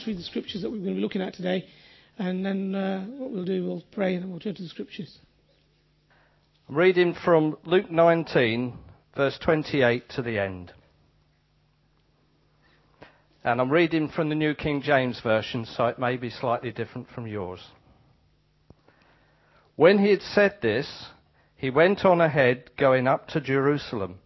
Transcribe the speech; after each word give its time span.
just 0.00 0.06
read 0.06 0.16
the 0.16 0.22
scriptures 0.22 0.62
that 0.62 0.70
we're 0.70 0.78
going 0.78 0.94
to 0.94 0.94
be 0.94 1.00
looking 1.02 1.20
at 1.20 1.34
today. 1.34 1.66
And 2.16 2.44
then 2.44 2.74
uh, 2.74 3.04
what 3.04 3.32
we'll 3.32 3.44
do, 3.44 3.66
we'll 3.66 3.84
pray 3.92 4.14
and 4.14 4.24
then 4.24 4.30
we'll 4.30 4.40
turn 4.40 4.54
to 4.54 4.62
the 4.62 4.68
scriptures. 4.68 5.18
I'm 6.66 6.74
reading 6.74 7.14
from 7.22 7.58
Luke 7.66 7.90
19, 7.90 8.78
verse 9.14 9.38
28 9.44 10.08
to 10.16 10.22
the 10.22 10.38
end. 10.38 10.72
And 13.44 13.60
I'm 13.60 13.70
reading 13.70 14.08
from 14.08 14.30
the 14.30 14.34
New 14.34 14.54
King 14.54 14.80
James 14.80 15.20
Version, 15.20 15.66
so 15.66 15.84
it 15.86 15.98
may 15.98 16.16
be 16.16 16.30
slightly 16.30 16.72
different 16.72 17.10
from 17.10 17.26
yours. 17.26 17.60
When 19.76 19.98
he 19.98 20.08
had 20.08 20.22
said 20.22 20.62
this, 20.62 21.08
he 21.56 21.68
went 21.68 22.06
on 22.06 22.22
ahead, 22.22 22.70
going 22.78 23.06
up 23.06 23.28
to 23.28 23.40
Jerusalem. 23.42 24.20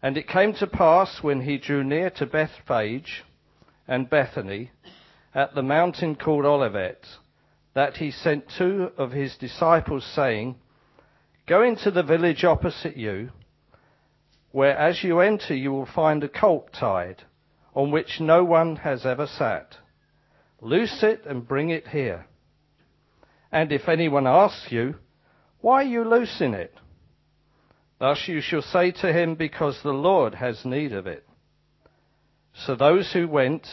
And 0.00 0.16
it 0.16 0.28
came 0.28 0.54
to 0.54 0.68
pass 0.68 1.18
when 1.22 1.40
he 1.40 1.58
drew 1.58 1.82
near 1.82 2.10
to 2.10 2.26
Bethphage 2.26 3.24
and 3.86 4.08
Bethany, 4.08 4.70
at 5.34 5.54
the 5.54 5.62
mountain 5.62 6.16
called 6.16 6.44
Olivet, 6.44 7.04
that 7.74 7.96
he 7.96 8.10
sent 8.10 8.44
two 8.56 8.90
of 8.96 9.12
his 9.12 9.36
disciples, 9.36 10.04
saying, 10.14 10.56
Go 11.46 11.62
into 11.62 11.90
the 11.90 12.02
village 12.02 12.44
opposite 12.44 12.96
you, 12.96 13.30
where 14.52 14.76
as 14.76 15.02
you 15.02 15.20
enter 15.20 15.54
you 15.54 15.72
will 15.72 15.86
find 15.86 16.22
a 16.22 16.28
colt 16.28 16.72
tied 16.72 17.24
on 17.74 17.90
which 17.90 18.20
no 18.20 18.44
one 18.44 18.76
has 18.76 19.04
ever 19.04 19.26
sat. 19.26 19.76
Loose 20.60 21.02
it 21.02 21.26
and 21.26 21.46
bring 21.46 21.70
it 21.70 21.88
here. 21.88 22.26
And 23.50 23.72
if 23.72 23.88
anyone 23.88 24.26
asks 24.26 24.70
you, 24.70 24.94
why 25.60 25.82
are 25.82 25.88
you 25.88 26.04
loosing 26.04 26.54
it? 26.54 26.74
Thus 27.98 28.24
you 28.26 28.40
shall 28.40 28.62
say 28.62 28.92
to 28.92 29.12
him, 29.12 29.34
because 29.34 29.80
the 29.82 29.92
Lord 29.92 30.34
has 30.36 30.64
need 30.64 30.92
of 30.92 31.06
it. 31.06 31.26
So 32.54 32.76
those 32.76 33.12
who 33.12 33.26
went, 33.26 33.66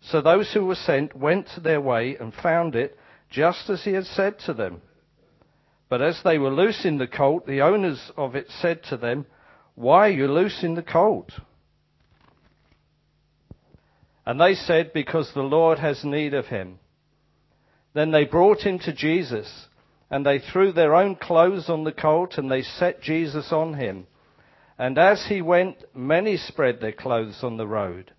so 0.00 0.20
those 0.20 0.52
who 0.52 0.64
were 0.64 0.74
sent 0.74 1.14
went 1.14 1.48
their 1.62 1.80
way 1.80 2.16
and 2.18 2.32
found 2.32 2.74
it 2.74 2.98
just 3.30 3.68
as 3.70 3.84
he 3.84 3.92
had 3.92 4.06
said 4.06 4.38
to 4.46 4.54
them. 4.54 4.80
But 5.88 6.02
as 6.02 6.20
they 6.24 6.38
were 6.38 6.50
loosing 6.50 6.98
the 6.98 7.06
colt, 7.06 7.46
the 7.46 7.62
owners 7.62 8.10
of 8.16 8.34
it 8.34 8.46
said 8.60 8.82
to 8.84 8.96
them, 8.96 9.26
Why 9.74 10.08
are 10.08 10.12
you 10.12 10.28
loosing 10.28 10.74
the 10.74 10.82
colt? 10.82 11.32
And 14.24 14.40
they 14.40 14.54
said, 14.54 14.92
Because 14.92 15.32
the 15.34 15.42
Lord 15.42 15.78
has 15.78 16.04
need 16.04 16.32
of 16.34 16.46
him. 16.46 16.78
Then 17.92 18.12
they 18.12 18.24
brought 18.24 18.60
him 18.60 18.78
to 18.80 18.92
Jesus, 18.92 19.66
and 20.10 20.24
they 20.24 20.38
threw 20.38 20.70
their 20.72 20.94
own 20.94 21.16
clothes 21.16 21.68
on 21.68 21.82
the 21.82 21.92
colt, 21.92 22.34
and 22.38 22.48
they 22.50 22.62
set 22.62 23.02
Jesus 23.02 23.52
on 23.52 23.74
him. 23.74 24.06
And 24.80 24.96
as 24.96 25.26
he 25.28 25.42
went, 25.42 25.84
many 25.94 26.38
spread 26.38 26.80
their 26.80 26.90
clothes 26.90 27.40
on 27.44 27.58
the 27.58 27.66
road. 27.66 28.12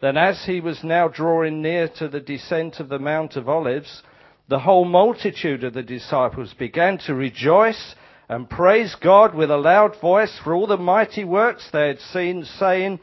Then 0.00 0.16
as 0.16 0.46
he 0.46 0.62
was 0.62 0.82
now 0.82 1.08
drawing 1.08 1.60
near 1.60 1.88
to 1.98 2.08
the 2.08 2.20
descent 2.20 2.80
of 2.80 2.88
the 2.88 2.98
Mount 2.98 3.36
of 3.36 3.50
Olives, 3.50 4.02
the 4.48 4.60
whole 4.60 4.86
multitude 4.86 5.62
of 5.62 5.74
the 5.74 5.82
disciples 5.82 6.54
began 6.54 6.96
to 7.04 7.14
rejoice 7.14 7.94
and 8.30 8.48
praise 8.48 8.94
God 8.94 9.34
with 9.34 9.50
a 9.50 9.58
loud 9.58 10.00
voice 10.00 10.40
for 10.42 10.54
all 10.54 10.66
the 10.66 10.78
mighty 10.78 11.22
works 11.22 11.68
they 11.70 11.88
had 11.88 12.00
seen, 12.00 12.44
saying, 12.44 12.98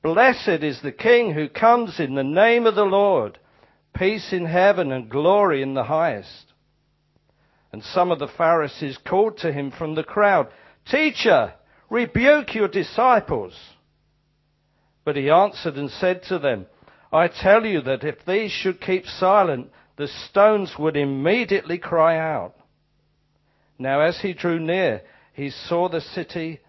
Blessed 0.00 0.62
is 0.62 0.80
the 0.80 0.92
King 0.92 1.34
who 1.34 1.48
comes 1.48 1.98
in 1.98 2.14
the 2.14 2.22
name 2.22 2.66
of 2.66 2.76
the 2.76 2.84
Lord. 2.84 3.36
Peace 3.96 4.32
in 4.32 4.46
heaven 4.46 4.92
and 4.92 5.10
glory 5.10 5.60
in 5.60 5.74
the 5.74 5.84
highest. 5.84 6.52
And 7.72 7.82
some 7.82 8.12
of 8.12 8.20
the 8.20 8.28
Pharisees 8.28 8.96
called 9.04 9.38
to 9.38 9.52
him 9.52 9.72
from 9.72 9.96
the 9.96 10.04
crowd, 10.04 10.46
Teacher, 10.86 11.54
rebuke 11.94 12.56
your 12.56 12.66
disciples. 12.66 13.54
But 15.04 15.16
he 15.16 15.30
answered 15.30 15.76
and 15.76 15.88
said 15.88 16.24
to 16.24 16.40
them, 16.40 16.66
I 17.12 17.28
tell 17.28 17.64
you 17.64 17.82
that 17.82 18.02
if 18.02 18.16
these 18.26 18.50
should 18.50 18.80
keep 18.80 19.06
silent, 19.06 19.70
the 19.96 20.08
stones 20.28 20.74
would 20.76 20.96
immediately 20.96 21.78
cry 21.78 22.18
out. 22.18 22.54
Now 23.78 24.00
as 24.00 24.18
he 24.20 24.32
drew 24.32 24.58
near, 24.58 25.02
he 25.34 25.50
saw 25.50 25.88
the 25.88 26.00
city 26.00 26.60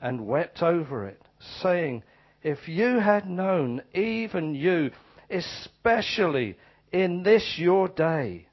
and 0.00 0.28
wept 0.28 0.62
over 0.62 1.08
it, 1.08 1.20
saying, 1.60 2.04
if 2.42 2.68
you 2.68 3.00
had 3.00 3.28
known, 3.28 3.82
even 3.92 4.54
you, 4.54 4.92
especially 5.28 6.56
in 6.92 7.24
this 7.24 7.56
your 7.58 7.88
day, 7.88 8.46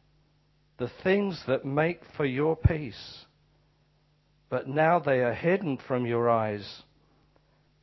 the 0.80 0.90
things 1.04 1.44
that 1.48 1.64
make 1.64 2.02
for 2.16 2.26
your 2.26 2.56
peace. 2.56 3.27
But 4.50 4.68
now 4.68 5.00
they 5.00 5.22
are 5.22 5.34
hidden 5.34 5.78
from 5.78 6.06
your 6.06 6.30
eyes. 6.30 6.84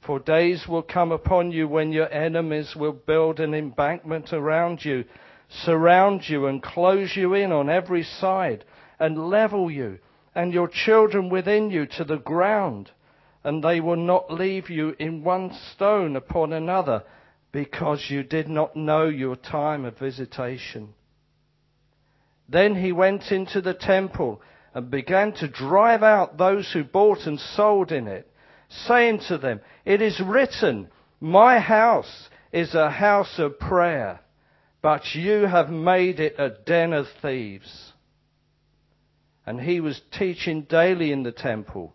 For 0.00 0.18
days 0.18 0.66
will 0.68 0.82
come 0.82 1.12
upon 1.12 1.52
you 1.52 1.66
when 1.66 1.92
your 1.92 2.12
enemies 2.12 2.74
will 2.76 2.92
build 2.92 3.40
an 3.40 3.54
embankment 3.54 4.32
around 4.32 4.84
you, 4.84 5.04
surround 5.48 6.28
you 6.28 6.46
and 6.46 6.62
close 6.62 7.16
you 7.16 7.34
in 7.34 7.52
on 7.52 7.70
every 7.70 8.02
side, 8.02 8.64
and 8.98 9.28
level 9.28 9.70
you 9.70 9.98
and 10.34 10.52
your 10.52 10.68
children 10.68 11.28
within 11.28 11.70
you 11.70 11.86
to 11.86 12.04
the 12.04 12.18
ground 12.18 12.90
and 13.44 13.62
they 13.62 13.78
will 13.78 13.96
not 13.96 14.32
leave 14.32 14.70
you 14.70 14.96
in 14.98 15.22
one 15.22 15.52
stone 15.74 16.16
upon 16.16 16.52
another, 16.52 17.04
because 17.52 18.10
you 18.10 18.22
did 18.22 18.48
not 18.48 18.74
know 18.74 19.06
your 19.06 19.36
time 19.36 19.84
of 19.84 19.98
visitation. 19.98 20.94
Then 22.48 22.74
he 22.74 22.90
went 22.90 23.30
into 23.30 23.60
the 23.60 23.74
temple 23.74 24.40
and 24.74 24.90
began 24.90 25.32
to 25.32 25.48
drive 25.48 26.02
out 26.02 26.36
those 26.36 26.72
who 26.72 26.84
bought 26.84 27.26
and 27.26 27.38
sold 27.38 27.92
in 27.92 28.06
it, 28.08 28.30
saying 28.68 29.20
to 29.28 29.38
them, 29.38 29.60
It 29.84 30.02
is 30.02 30.20
written, 30.20 30.88
My 31.20 31.58
house 31.58 32.28
is 32.52 32.74
a 32.74 32.90
house 32.90 33.38
of 33.38 33.58
prayer, 33.58 34.20
but 34.82 35.14
you 35.14 35.46
have 35.46 35.70
made 35.70 36.20
it 36.20 36.34
a 36.38 36.50
den 36.50 36.92
of 36.92 37.06
thieves. 37.22 37.92
And 39.46 39.60
he 39.60 39.80
was 39.80 40.00
teaching 40.10 40.62
daily 40.62 41.12
in 41.12 41.22
the 41.22 41.32
temple 41.32 41.94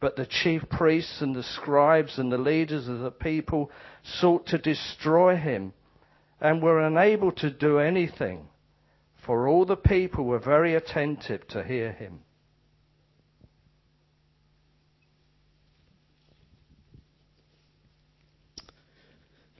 but 0.00 0.16
the 0.16 0.26
chief 0.26 0.62
priests 0.70 1.20
and 1.20 1.34
the 1.34 1.42
scribes 1.42 2.18
and 2.18 2.30
the 2.30 2.38
leaders 2.38 2.88
of 2.88 3.00
the 3.00 3.10
people 3.10 3.70
sought 4.02 4.46
to 4.46 4.58
destroy 4.58 5.36
him 5.36 5.72
and 6.40 6.62
were 6.62 6.80
unable 6.80 7.32
to 7.32 7.50
do 7.50 7.78
anything, 7.78 8.46
for 9.28 9.46
all 9.46 9.66
the 9.66 9.76
people 9.76 10.24
were 10.24 10.38
very 10.38 10.74
attentive 10.74 11.46
to 11.48 11.62
hear 11.62 11.92
him. 11.92 12.20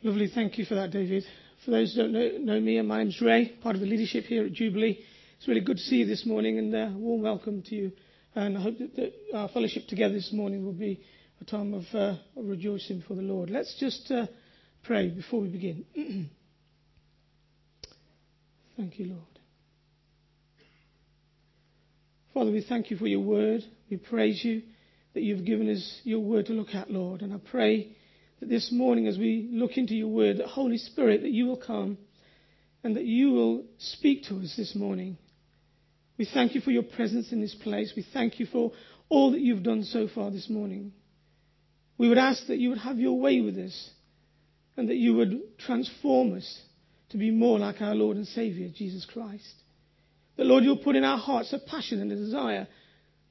Lovely, 0.03 0.31
thank 0.35 0.57
you 0.57 0.65
for 0.65 0.75
that, 0.77 0.91
David. 0.91 1.23
For 1.67 1.73
those 1.73 1.95
who 1.95 2.01
don't 2.01 2.13
know, 2.13 2.55
know 2.55 2.59
me, 2.59 2.81
my 2.81 3.03
name's 3.03 3.21
Ray, 3.21 3.59
part 3.63 3.75
of 3.75 3.83
the 3.83 3.87
leadership 3.87 4.25
here 4.25 4.47
at 4.47 4.55
Jubilee. 4.55 4.99
It's 5.37 5.47
really 5.47 5.61
good 5.61 5.77
to 5.77 5.83
see 5.83 5.97
you 5.97 6.07
this 6.07 6.25
morning, 6.25 6.59
and 6.59 6.75
a 6.75 6.87
uh, 6.87 6.91
warm 6.93 7.21
welcome 7.21 7.61
to 7.65 7.75
you 7.75 7.93
and 8.35 8.57
I 8.57 8.61
hope 8.63 8.79
that, 8.79 8.97
that 8.97 9.13
our 9.35 9.49
fellowship 9.49 9.87
together 9.89 10.15
this 10.15 10.33
morning 10.33 10.65
will 10.65 10.73
be 10.73 11.03
a 11.43 11.45
time 11.45 11.75
of, 11.75 11.85
uh, 11.93 12.17
of 12.37 12.47
rejoicing 12.47 13.03
for 13.07 13.15
the 13.15 13.23
Lord. 13.23 13.51
Let's 13.51 13.77
just 13.79 14.11
uh, 14.11 14.29
pray 14.85 15.09
before 15.09 15.41
we 15.41 15.49
begin. 15.49 15.85
thank 18.79 18.99
you, 18.99 19.07
Lord. 19.07 19.38
Father, 22.39 22.53
we 22.53 22.63
thank 22.63 22.93
you 22.93 22.97
for 22.97 23.09
your 23.09 23.19
word. 23.19 23.65
We 23.91 23.97
praise 23.97 24.45
you 24.45 24.63
that 25.15 25.25
you've 25.25 25.45
given 25.45 25.69
us 25.69 26.01
your 26.05 26.21
word 26.21 26.47
to 26.47 26.53
look 26.53 26.73
at, 26.73 26.89
Lord. 26.89 27.21
And 27.23 27.35
I 27.35 27.39
pray 27.39 27.97
that 28.39 28.49
this 28.49 28.71
morning, 28.71 29.09
as 29.09 29.19
we 29.19 29.49
look 29.51 29.77
into 29.77 29.97
your 29.97 30.07
word, 30.07 30.39
that 30.39 30.47
Holy 30.47 30.79
Spirit, 30.79 31.23
that 31.23 31.33
you 31.33 31.47
will 31.47 31.57
come 31.57 31.99
and 32.85 32.95
that 32.95 33.05
you 33.05 33.33
will 33.33 33.65
speak 33.79 34.23
to 34.27 34.37
us 34.37 34.55
this 34.57 34.77
morning. 34.77 35.19
We 36.17 36.29
thank 36.33 36.55
you 36.55 36.61
for 36.61 36.71
your 36.71 36.85
presence 36.85 37.33
in 37.33 37.41
this 37.41 37.57
place. 37.57 37.93
We 37.97 38.07
thank 38.13 38.39
you 38.39 38.47
for 38.47 38.71
all 39.09 39.33
that 39.33 39.41
you've 39.41 39.65
done 39.65 39.83
so 39.83 40.07
far 40.07 40.31
this 40.31 40.49
morning. 40.49 40.93
We 41.99 42.09
would 42.09 42.19
ask 42.19 42.47
that 42.47 42.59
you 42.59 42.69
would 42.69 42.79
have 42.79 43.01
your 43.01 43.19
way 43.19 43.41
with 43.41 43.59
us 43.59 43.91
and 44.77 44.89
that 44.91 44.97
you 44.97 45.15
would 45.15 45.59
transform 45.59 46.37
us 46.37 46.61
to 47.09 47.17
be 47.17 47.33
more 47.33 47.59
like 47.59 47.83
our 47.83 47.97
Lord 47.97 48.17
and 48.17 48.29
Savior, 48.29 48.69
Jesus 48.73 49.05
Christ. 49.13 49.55
That, 50.39 50.47
Lord, 50.47 50.63
you'll 50.65 50.79
put 50.79 50.97
in 50.97 51.05
our 51.05 51.19
hearts 51.19 51.53
a 51.53 51.59
passion 51.59 52.01
and 52.01 52.11
a 52.13 52.17
desire 52.17 52.69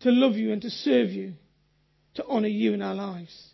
to 0.01 0.11
love 0.11 0.35
you 0.35 0.51
and 0.51 0.61
to 0.61 0.69
serve 0.69 1.09
you, 1.09 1.33
to 2.15 2.25
honor 2.27 2.49
you 2.49 2.73
in 2.73 2.81
our 2.81 2.93
lives. 2.93 3.51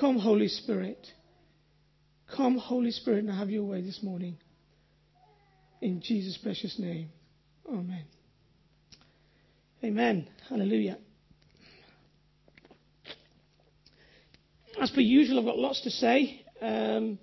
Come, 0.00 0.18
Holy 0.18 0.48
Spirit. 0.48 1.06
Come, 2.34 2.56
Holy 2.56 2.90
Spirit, 2.90 3.24
and 3.24 3.30
have 3.30 3.50
your 3.50 3.64
way 3.64 3.82
this 3.82 4.02
morning. 4.02 4.38
In 5.82 6.00
Jesus' 6.00 6.38
precious 6.42 6.78
name. 6.78 7.10
Amen. 7.68 8.04
Amen. 9.84 10.28
Hallelujah. 10.48 10.96
As 14.80 14.90
per 14.90 15.00
usual, 15.00 15.38
I've 15.38 15.44
got 15.44 15.58
lots 15.58 15.82
to 15.82 15.90
say. 15.90 16.46
Um, 16.62 17.18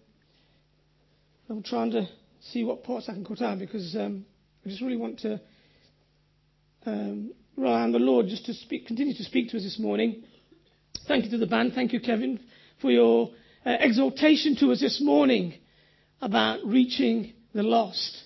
I'm 1.49 1.63
trying 1.63 1.91
to 1.91 2.07
see 2.51 2.63
what 2.63 2.83
parts 2.83 3.09
I 3.09 3.13
can 3.13 3.25
cut 3.25 3.41
out 3.41 3.57
because 3.57 3.95
um, 3.95 4.25
I 4.67 4.69
just 4.69 4.81
really 4.81 4.97
want 4.97 5.19
to 5.19 5.39
um, 6.85 7.31
rely 7.55 7.83
on 7.83 7.93
the 7.93 7.99
Lord 7.99 8.27
just 8.27 8.47
to 8.47 8.53
speak, 8.53 8.85
continue 8.85 9.13
to 9.13 9.23
speak 9.23 9.49
to 9.51 9.55
us 9.57 9.63
this 9.63 9.79
morning. 9.79 10.23
Thank 11.07 11.23
you 11.23 11.31
to 11.31 11.37
the 11.37 11.47
band. 11.47 11.71
Thank 11.73 11.93
you, 11.93 12.01
Kevin, 12.01 12.41
for 12.81 12.91
your 12.91 13.29
uh, 13.65 13.69
exhortation 13.69 14.57
to 14.57 14.73
us 14.73 14.81
this 14.81 14.99
morning 15.01 15.53
about 16.19 16.65
reaching 16.65 17.31
the 17.53 17.63
lost. 17.63 18.21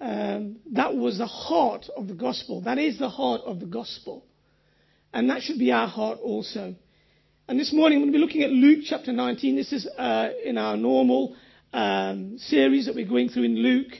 Um, 0.00 0.56
that 0.72 0.96
was 0.96 1.18
the 1.18 1.28
heart 1.28 1.88
of 1.96 2.08
the 2.08 2.14
gospel. 2.14 2.62
That 2.62 2.78
is 2.78 2.98
the 2.98 3.08
heart 3.08 3.42
of 3.46 3.60
the 3.60 3.66
gospel. 3.66 4.24
And 5.14 5.30
that 5.30 5.42
should 5.42 5.60
be 5.60 5.70
our 5.70 5.86
heart 5.86 6.18
also. 6.20 6.74
And 7.46 7.60
this 7.60 7.72
morning 7.72 8.00
we're 8.00 8.06
going 8.06 8.14
to 8.14 8.18
be 8.18 8.24
looking 8.24 8.42
at 8.42 8.50
Luke 8.50 8.80
chapter 8.84 9.12
19. 9.12 9.54
This 9.54 9.72
is 9.72 9.86
uh, 9.86 10.30
in 10.44 10.58
our 10.58 10.76
normal 10.76 11.36
um, 11.72 12.36
series 12.38 12.86
that 12.86 12.96
we're 12.96 13.06
going 13.06 13.28
through 13.28 13.44
in 13.44 13.54
Luke. 13.58 13.92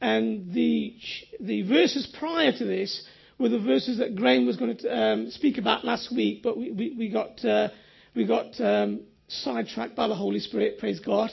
And 0.00 0.52
the, 0.52 0.94
the 1.40 1.62
verses 1.62 2.06
prior 2.18 2.52
to 2.52 2.64
this 2.64 3.06
were 3.38 3.48
the 3.48 3.58
verses 3.58 3.98
that 3.98 4.16
Graham 4.16 4.46
was 4.46 4.56
going 4.56 4.76
to 4.76 4.88
um, 4.88 5.30
speak 5.30 5.58
about 5.58 5.84
last 5.84 6.14
week, 6.14 6.42
but 6.42 6.56
we, 6.56 6.70
we, 6.70 6.94
we 6.98 7.08
got, 7.10 7.44
uh, 7.44 7.68
we 8.14 8.26
got 8.26 8.58
um, 8.60 9.00
sidetracked 9.28 9.96
by 9.96 10.08
the 10.08 10.14
Holy 10.14 10.40
Spirit, 10.40 10.78
praise 10.78 11.00
God. 11.00 11.30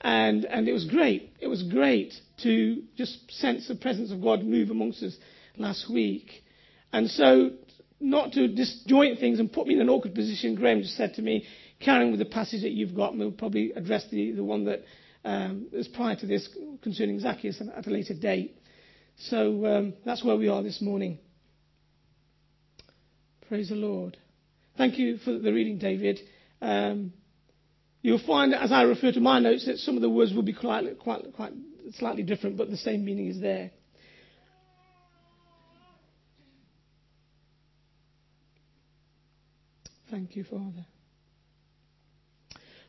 And, 0.00 0.44
and 0.44 0.68
it 0.68 0.72
was 0.72 0.84
great. 0.84 1.34
It 1.40 1.48
was 1.48 1.62
great 1.64 2.14
to 2.44 2.82
just 2.96 3.18
sense 3.32 3.66
the 3.66 3.74
presence 3.74 4.12
of 4.12 4.22
God 4.22 4.44
move 4.44 4.70
amongst 4.70 5.02
us 5.02 5.16
last 5.56 5.90
week. 5.92 6.44
And 6.92 7.10
so, 7.10 7.50
not 8.00 8.32
to 8.32 8.46
disjoint 8.46 9.18
things 9.18 9.40
and 9.40 9.52
put 9.52 9.66
me 9.66 9.74
in 9.74 9.80
an 9.80 9.88
awkward 9.88 10.14
position, 10.14 10.54
Graham 10.54 10.82
just 10.82 10.96
said 10.96 11.14
to 11.14 11.22
me, 11.22 11.44
carrying 11.80 12.10
with 12.10 12.20
the 12.20 12.26
passage 12.26 12.62
that 12.62 12.70
you've 12.70 12.94
got, 12.94 13.10
and 13.10 13.20
we'll 13.20 13.32
probably 13.32 13.72
address 13.72 14.06
the, 14.10 14.32
the 14.32 14.44
one 14.44 14.64
that 14.66 14.84
um, 15.24 15.68
is 15.72 15.88
prior 15.88 16.16
to 16.16 16.26
this 16.26 16.48
concerning 16.82 17.18
Zacchaeus 17.20 17.60
at 17.76 17.86
a 17.86 17.90
later 17.90 18.14
date. 18.14 18.56
So 19.16 19.66
um, 19.66 19.94
that's 20.04 20.24
where 20.24 20.36
we 20.36 20.48
are 20.48 20.62
this 20.62 20.80
morning. 20.80 21.18
Praise 23.48 23.70
the 23.70 23.74
Lord. 23.74 24.16
Thank 24.76 24.98
you 24.98 25.16
for 25.18 25.38
the 25.38 25.52
reading, 25.52 25.78
David. 25.78 26.20
Um, 26.62 27.12
you'll 28.02 28.20
find, 28.24 28.54
as 28.54 28.70
I 28.70 28.82
refer 28.82 29.10
to 29.12 29.20
my 29.20 29.40
notes, 29.40 29.66
that 29.66 29.78
some 29.78 29.96
of 29.96 30.02
the 30.02 30.10
words 30.10 30.32
will 30.32 30.42
be 30.42 30.52
quite, 30.52 30.98
quite, 30.98 31.32
quite 31.34 31.52
slightly 31.94 32.22
different, 32.22 32.56
but 32.56 32.70
the 32.70 32.76
same 32.76 33.04
meaning 33.04 33.28
is 33.28 33.40
there. 33.40 33.70
Thank 40.10 40.36
you, 40.36 40.44
Father. 40.44 40.86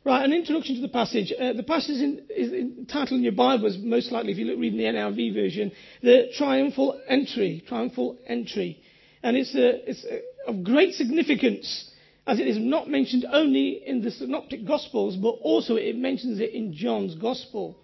Right, 0.05 0.23
an 0.23 0.31
introduction 0.31 0.75
to 0.75 0.81
the 0.81 0.87
passage. 0.87 1.33
Uh, 1.37 1.51
the 1.51 1.63
passage 1.63 1.97
is, 1.97 2.01
in, 2.01 2.21
is 2.29 2.53
entitled 2.53 3.17
in 3.17 3.23
your 3.23 3.33
Bibles, 3.33 3.77
most 3.77 4.13
likely 4.13 4.31
if 4.31 4.37
you 4.37 4.45
look 4.45 4.57
reading 4.57 4.79
the 4.79 4.85
NIV 4.85 5.33
version, 5.33 5.73
the 6.01 6.29
triumphal 6.37 7.01
entry. 7.09 7.61
Triumphal 7.67 8.17
entry, 8.25 8.81
and 9.21 9.35
it's, 9.35 9.53
a, 9.55 9.89
it's 9.89 10.05
a, 10.05 10.49
of 10.49 10.63
great 10.63 10.93
significance 10.93 11.91
as 12.25 12.39
it 12.39 12.47
is 12.47 12.57
not 12.57 12.87
mentioned 12.87 13.25
only 13.29 13.81
in 13.85 14.01
the 14.01 14.11
Synoptic 14.11 14.65
Gospels, 14.65 15.17
but 15.17 15.35
also 15.41 15.75
it 15.75 15.97
mentions 15.97 16.39
it 16.39 16.53
in 16.53 16.73
John's 16.73 17.15
Gospel. 17.15 17.75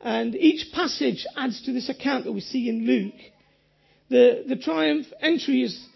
And 0.00 0.34
each 0.34 0.72
passage 0.72 1.26
adds 1.36 1.62
to 1.64 1.72
this 1.74 1.90
account 1.90 2.24
that 2.24 2.32
we 2.32 2.40
see 2.40 2.70
in 2.70 2.86
Luke. 2.86 3.20
The, 4.08 4.44
the 4.48 4.56
triumph 4.56 5.06
entry 5.20 5.62
is 5.62 5.86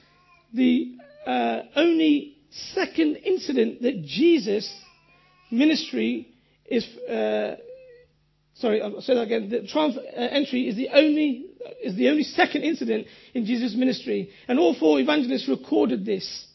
the 0.52 0.94
uh, 1.26 1.60
only 1.74 2.36
second 2.50 3.16
incident 3.16 3.80
that 3.80 4.02
Jesus' 4.04 4.81
ministry 5.52 6.28
is. 6.66 6.84
Uh, 7.08 7.56
sorry, 8.54 8.82
I'll 8.82 9.00
say 9.00 9.14
that 9.14 9.22
again. 9.22 9.50
The 9.50 9.66
triumph 9.66 9.96
entry 10.14 10.68
is 10.68 10.76
the 10.76 10.88
only 10.88 11.46
is 11.82 11.94
the 11.94 12.08
only 12.08 12.24
second 12.24 12.62
incident 12.62 13.06
in 13.34 13.44
Jesus' 13.44 13.74
ministry, 13.76 14.30
and 14.48 14.58
all 14.58 14.74
four 14.74 14.98
evangelists 14.98 15.48
recorded 15.48 16.04
this. 16.04 16.46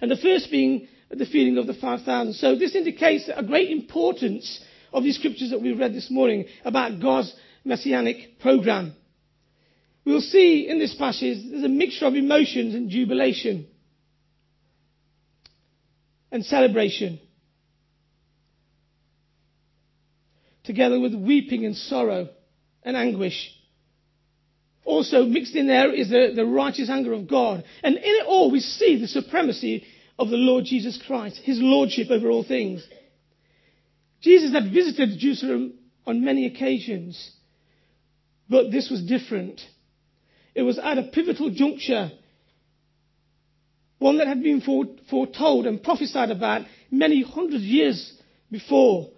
And 0.00 0.10
the 0.10 0.16
first 0.16 0.50
being 0.50 0.88
the 1.10 1.26
feeding 1.26 1.58
of 1.58 1.66
the 1.66 1.74
5,000. 1.74 2.34
So 2.34 2.56
this 2.56 2.74
indicates 2.74 3.30
a 3.34 3.42
great 3.42 3.70
importance 3.70 4.60
of 4.92 5.02
these 5.02 5.16
scriptures 5.16 5.50
that 5.50 5.60
we've 5.60 5.78
read 5.78 5.94
this 5.94 6.10
morning 6.10 6.46
about 6.64 7.00
God's 7.00 7.34
messianic 7.64 8.40
program. 8.40 8.94
We'll 10.04 10.20
see 10.20 10.68
in 10.68 10.78
this 10.78 10.94
passage 10.94 11.38
there's 11.50 11.64
a 11.64 11.68
mixture 11.68 12.06
of 12.06 12.14
emotions 12.14 12.74
and 12.74 12.90
jubilation 12.90 13.66
and 16.30 16.44
celebration, 16.44 17.20
together 20.64 20.98
with 20.98 21.14
weeping 21.14 21.64
and 21.64 21.76
sorrow 21.76 22.28
and 22.82 22.96
anguish. 22.96 23.50
Also 24.84 25.24
mixed 25.24 25.54
in 25.54 25.66
there 25.66 25.94
is 25.94 26.10
the, 26.10 26.32
the 26.34 26.44
righteous 26.44 26.90
anger 26.90 27.12
of 27.12 27.28
God. 27.28 27.64
And 27.82 27.96
in 27.96 28.02
it 28.02 28.26
all, 28.26 28.50
we 28.50 28.60
see 28.60 29.00
the 29.00 29.08
supremacy 29.08 29.84
of 30.18 30.28
the 30.28 30.36
Lord 30.36 30.64
Jesus 30.64 31.00
Christ, 31.06 31.40
his 31.42 31.58
lordship 31.60 32.10
over 32.10 32.30
all 32.30 32.44
things. 32.44 32.86
Jesus 34.20 34.52
had 34.52 34.72
visited 34.72 35.18
Jerusalem 35.18 35.74
on 36.06 36.24
many 36.24 36.46
occasions, 36.46 37.32
but 38.48 38.70
this 38.70 38.90
was 38.90 39.02
different. 39.02 39.60
It 40.54 40.62
was 40.62 40.78
at 40.78 40.98
a 40.98 41.02
pivotal 41.04 41.50
juncture, 41.50 42.10
one 43.98 44.18
that 44.18 44.28
had 44.28 44.42
been 44.42 44.60
foretold 45.10 45.66
and 45.66 45.82
prophesied 45.82 46.30
about 46.30 46.66
many 46.90 47.22
hundred 47.22 47.60
years 47.60 48.12
before. 48.50 49.10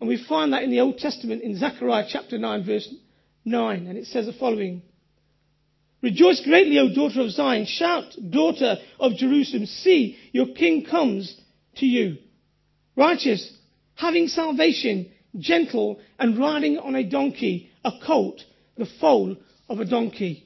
And 0.00 0.08
we 0.08 0.22
find 0.28 0.52
that 0.52 0.62
in 0.62 0.70
the 0.70 0.80
Old 0.80 0.98
Testament 0.98 1.42
in 1.42 1.56
Zechariah 1.56 2.06
chapter 2.08 2.38
9, 2.38 2.64
verse 2.64 2.92
9, 3.44 3.86
and 3.86 3.98
it 3.98 4.06
says 4.06 4.26
the 4.26 4.32
following 4.32 4.82
Rejoice 6.00 6.40
greatly, 6.44 6.78
O 6.78 6.94
daughter 6.94 7.22
of 7.22 7.30
Zion. 7.30 7.66
Shout, 7.66 8.14
daughter 8.30 8.76
of 9.00 9.16
Jerusalem. 9.16 9.66
See, 9.66 10.16
your 10.32 10.54
king 10.54 10.84
comes 10.84 11.34
to 11.76 11.86
you. 11.86 12.18
Righteous, 12.96 13.52
having 13.96 14.28
salvation, 14.28 15.10
gentle, 15.36 15.98
and 16.18 16.38
riding 16.38 16.78
on 16.78 16.94
a 16.94 17.02
donkey, 17.02 17.70
a 17.84 17.90
colt, 18.06 18.40
the 18.76 18.86
foal 19.00 19.36
of 19.68 19.80
a 19.80 19.84
donkey. 19.84 20.44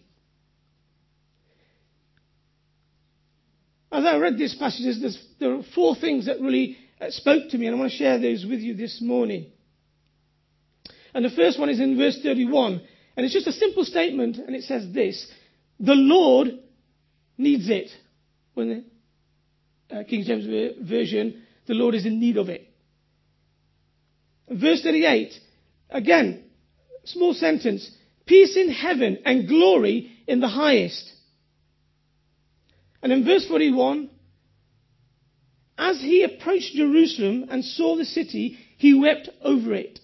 As 3.91 4.07
I 4.07 4.17
read 4.17 4.39
this 4.39 4.55
passage, 4.55 4.97
there 5.39 5.55
are 5.55 5.63
four 5.75 5.95
things 5.95 6.25
that 6.27 6.41
really 6.41 6.79
spoke 7.11 7.51
to 7.51 7.59
me, 7.59 7.67
and 7.67 7.77
I 7.77 7.79
want 7.79 7.91
to 7.91 7.97
share 7.97 8.19
those 8.19 8.45
with 8.49 8.61
you 8.61 8.75
this 8.75 9.01
morning. 9.01 9.51
And 11.15 11.25
the 11.25 11.31
first 11.31 11.59
one 11.59 11.69
is 11.69 11.81
in 11.81 11.97
verse 11.97 12.19
31. 12.23 12.81
And 13.17 13.27
it's 13.27 13.35
just 13.35 13.47
a 13.47 13.53
simple 13.53 13.85
statement, 13.85 14.39
and 14.39 14.57
it 14.57 14.65
says 14.65 14.93
this 14.93 15.31
The 15.79 15.95
Lord 15.95 16.49
needs 17.37 17.69
it. 17.69 17.91
When 18.55 18.85
the 19.89 19.97
uh, 19.97 20.05
King 20.05 20.25
James 20.25 20.47
Version, 20.89 21.43
the 21.67 21.75
Lord 21.75 21.95
is 21.95 22.07
in 22.07 22.21
need 22.21 22.37
of 22.37 22.49
it. 22.49 22.69
Verse 24.49 24.83
38, 24.83 25.33
again, 25.91 26.45
small 27.05 27.33
sentence 27.35 27.91
peace 28.27 28.57
in 28.57 28.71
heaven 28.71 29.19
and 29.25 29.49
glory 29.49 30.11
in 30.27 30.41
the 30.41 30.49
highest. 30.49 31.13
And 33.03 33.13
in 33.13 33.25
verse 33.25 33.47
41, 33.47 34.11
as 35.83 36.01
he 36.01 36.23
approached 36.23 36.75
Jerusalem 36.75 37.47
and 37.51 37.65
saw 37.65 37.97
the 37.97 38.05
city, 38.05 38.57
he 38.79 38.95
wept 38.95 39.29
over 39.43 39.75
it. 39.75 39.99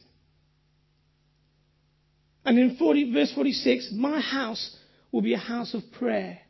And 2.45 2.59
in 2.59 2.77
40, 2.77 3.13
verse 3.13 3.33
46, 3.33 3.93
my 3.93 4.21
house 4.21 4.77
will 5.13 5.23
be 5.23 5.35
a 5.35 5.39
house 5.39 5.75
of 5.75 5.83
prayer. 5.93 6.41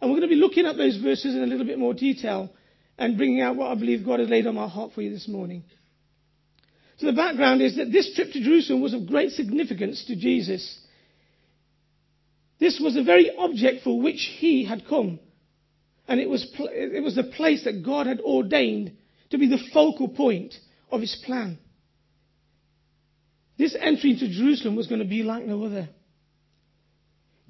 And 0.00 0.10
we're 0.10 0.20
going 0.20 0.30
to 0.30 0.34
be 0.34 0.40
looking 0.40 0.64
at 0.64 0.78
those 0.78 0.96
verses 0.96 1.34
in 1.34 1.42
a 1.42 1.46
little 1.46 1.66
bit 1.66 1.78
more 1.78 1.92
detail 1.92 2.50
and 2.96 3.18
bringing 3.18 3.42
out 3.42 3.56
what 3.56 3.70
I 3.70 3.74
believe 3.74 4.06
God 4.06 4.20
has 4.20 4.30
laid 4.30 4.46
on 4.46 4.54
my 4.54 4.68
heart 4.68 4.92
for 4.94 5.02
you 5.02 5.10
this 5.10 5.28
morning. 5.28 5.64
So 6.96 7.06
the 7.06 7.12
background 7.12 7.60
is 7.60 7.76
that 7.76 7.92
this 7.92 8.14
trip 8.14 8.32
to 8.32 8.40
Jerusalem 8.42 8.80
was 8.80 8.94
of 8.94 9.06
great 9.06 9.32
significance 9.32 10.04
to 10.06 10.16
Jesus. 10.16 10.80
This 12.58 12.80
was 12.82 12.94
the 12.94 13.04
very 13.04 13.30
object 13.36 13.84
for 13.84 14.00
which 14.00 14.22
he 14.38 14.64
had 14.64 14.88
come. 14.88 15.20
And 16.08 16.20
it 16.20 16.28
was, 16.28 16.50
it 16.58 17.02
was 17.02 17.14
the 17.14 17.22
place 17.22 17.64
that 17.64 17.84
God 17.84 18.06
had 18.06 18.20
ordained 18.20 18.92
to 19.30 19.38
be 19.38 19.46
the 19.46 19.62
focal 19.72 20.08
point 20.08 20.54
of 20.90 21.02
his 21.02 21.14
plan. 21.26 21.58
This 23.58 23.76
entry 23.78 24.12
into 24.12 24.28
Jerusalem 24.28 24.74
was 24.74 24.86
going 24.86 25.02
to 25.02 25.08
be 25.08 25.22
like 25.22 25.44
no 25.44 25.64
other. 25.64 25.88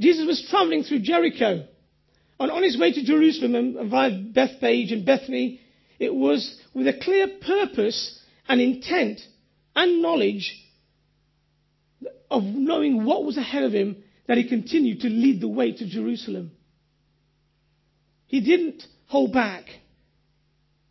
Jesus 0.00 0.26
was 0.26 0.46
traveling 0.50 0.82
through 0.82 1.00
Jericho. 1.00 1.66
And 2.40 2.50
on 2.50 2.62
his 2.62 2.78
way 2.78 2.92
to 2.92 3.04
Jerusalem 3.04 3.54
and 3.54 3.90
via 3.90 4.10
Bethpage 4.10 4.92
and 4.92 5.04
Bethany, 5.04 5.60
it 5.98 6.14
was 6.14 6.60
with 6.74 6.88
a 6.88 6.98
clear 7.00 7.28
purpose 7.40 8.20
and 8.48 8.60
intent 8.60 9.20
and 9.76 10.02
knowledge 10.02 10.52
of 12.30 12.42
knowing 12.42 13.04
what 13.04 13.24
was 13.24 13.36
ahead 13.36 13.64
of 13.64 13.72
him 13.72 14.02
that 14.26 14.38
he 14.38 14.48
continued 14.48 15.00
to 15.00 15.08
lead 15.08 15.40
the 15.40 15.48
way 15.48 15.72
to 15.72 15.88
Jerusalem. 15.88 16.52
He 18.28 18.40
didn't 18.40 18.84
hold 19.06 19.32
back. 19.32 19.64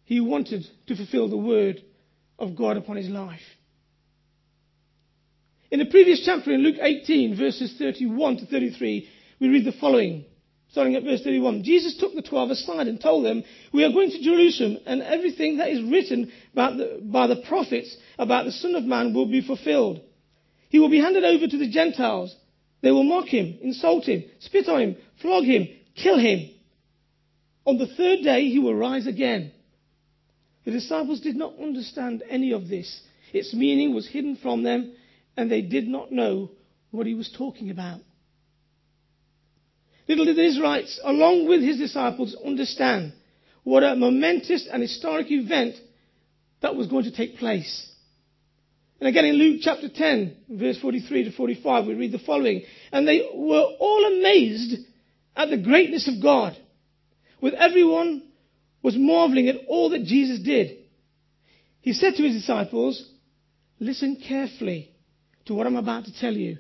he 0.04 0.20
wanted 0.22 0.66
to 0.88 0.96
fulfill 0.96 1.30
the 1.30 1.38
word 1.38 1.82
of 2.40 2.56
God 2.56 2.78
upon 2.78 2.96
his 2.96 3.10
life. 3.10 3.42
In 5.70 5.80
the 5.80 5.86
previous 5.86 6.24
chapter 6.26 6.52
in 6.52 6.62
Luke 6.62 6.78
18, 6.80 7.36
verses 7.36 7.76
31 7.78 8.38
to 8.38 8.46
33, 8.46 9.10
we 9.40 9.48
read 9.50 9.66
the 9.66 9.74
following. 9.74 10.26
Starting 10.72 10.96
at 10.96 11.04
verse 11.04 11.22
31. 11.24 11.64
Jesus 11.64 11.98
took 11.98 12.14
the 12.16 12.22
twelve 12.22 12.50
aside 12.52 12.88
and 12.88 13.00
told 13.00 13.26
them, 13.26 13.44
We 13.74 13.84
are 13.84 13.92
going 13.92 14.12
to 14.12 14.24
Jerusalem, 14.24 14.78
and 14.86 15.02
everything 15.02 15.58
that 15.58 15.70
is 15.70 15.82
written 15.90 16.32
the, 16.54 17.00
by 17.04 17.28
the 17.28 17.44
prophets 17.48 17.96
about 18.18 18.46
the 18.46 18.52
Son 18.52 18.76
of 18.76 18.84
Man 18.84 19.14
will 19.14 19.28
be 19.28 19.42
fulfilled. 19.42 20.02
He 20.70 20.80
will 20.80 20.90
be 20.90 21.00
handed 21.00 21.24
over 21.24 21.48
to 21.48 21.58
the 21.58 21.70
Gentiles. 21.70 22.36
They 22.82 22.92
will 22.92 23.04
mock 23.04 23.28
him, 23.28 23.58
insult 23.62 24.06
him, 24.06 24.24
spit 24.40 24.68
on 24.68 24.82
him, 24.82 24.96
flog 25.22 25.44
him, 25.44 25.68
kill 25.96 26.18
him. 26.18 26.50
On 27.68 27.78
the 27.78 27.86
third 27.86 28.24
day, 28.24 28.48
he 28.48 28.60
will 28.60 28.74
rise 28.74 29.08
again. 29.08 29.52
The 30.64 30.72
disciples 30.72 31.20
did 31.20 31.36
not 31.36 31.60
understand 31.62 32.24
any 32.30 32.54
of 32.54 32.70
this. 32.70 33.02
Its 33.34 33.54
meaning 33.54 33.94
was 33.94 34.08
hidden 34.08 34.38
from 34.38 34.64
them, 34.64 34.94
and 35.36 35.52
they 35.52 35.62
did 35.62 35.86
not 35.86 36.10
know 36.10 36.52
what 36.92 37.06
he 37.08 37.14
was 37.14 37.30
talking 37.38 37.70
about. 37.70 38.00
Little 40.08 40.24
did 40.24 40.38
the 40.38 40.46
Israelites, 40.46 40.98
along 41.04 41.50
with 41.50 41.62
his 41.62 41.78
disciples, 41.78 42.38
understand 42.46 43.12
what 43.66 43.84
a 43.84 43.98
momentous 43.98 44.66
and 44.72 44.82
historic 44.82 45.30
event 45.30 45.76
that 46.62 46.78
was 46.78 46.88
going 46.88 47.04
to 47.04 47.12
take 47.12 47.36
place. 47.36 47.92
And 49.02 49.10
again 49.10 49.26
in 49.26 49.36
Luke 49.36 49.60
chapter 49.62 49.90
10, 49.90 50.38
verse 50.52 50.80
43 50.80 51.26
to 51.26 51.32
45, 51.32 51.86
we 51.86 51.96
read 51.96 52.14
the 52.14 52.20
following. 52.20 52.64
And 52.94 53.06
they 53.06 53.30
were 53.34 53.66
all 53.78 54.06
amazed 54.18 54.86
at 55.36 55.50
the 55.50 55.58
greatness 55.58 56.08
of 56.08 56.24
God, 56.24 56.58
with 57.42 57.54
everyone 57.54 58.24
was 58.82 58.96
marveling 58.98 59.48
at 59.50 59.58
all 59.68 59.90
that 59.90 60.04
Jesus 60.04 60.40
did. 60.40 60.78
He 61.82 61.94
said 61.94 62.16
to 62.16 62.24
his 62.24 62.34
disciples, 62.34 63.04
Listen 63.80 64.22
carefully 64.28 64.92
to 65.46 65.54
what 65.54 65.68
I'm 65.68 65.76
about 65.76 66.06
to 66.06 66.20
tell 66.20 66.34
you. 66.34 66.58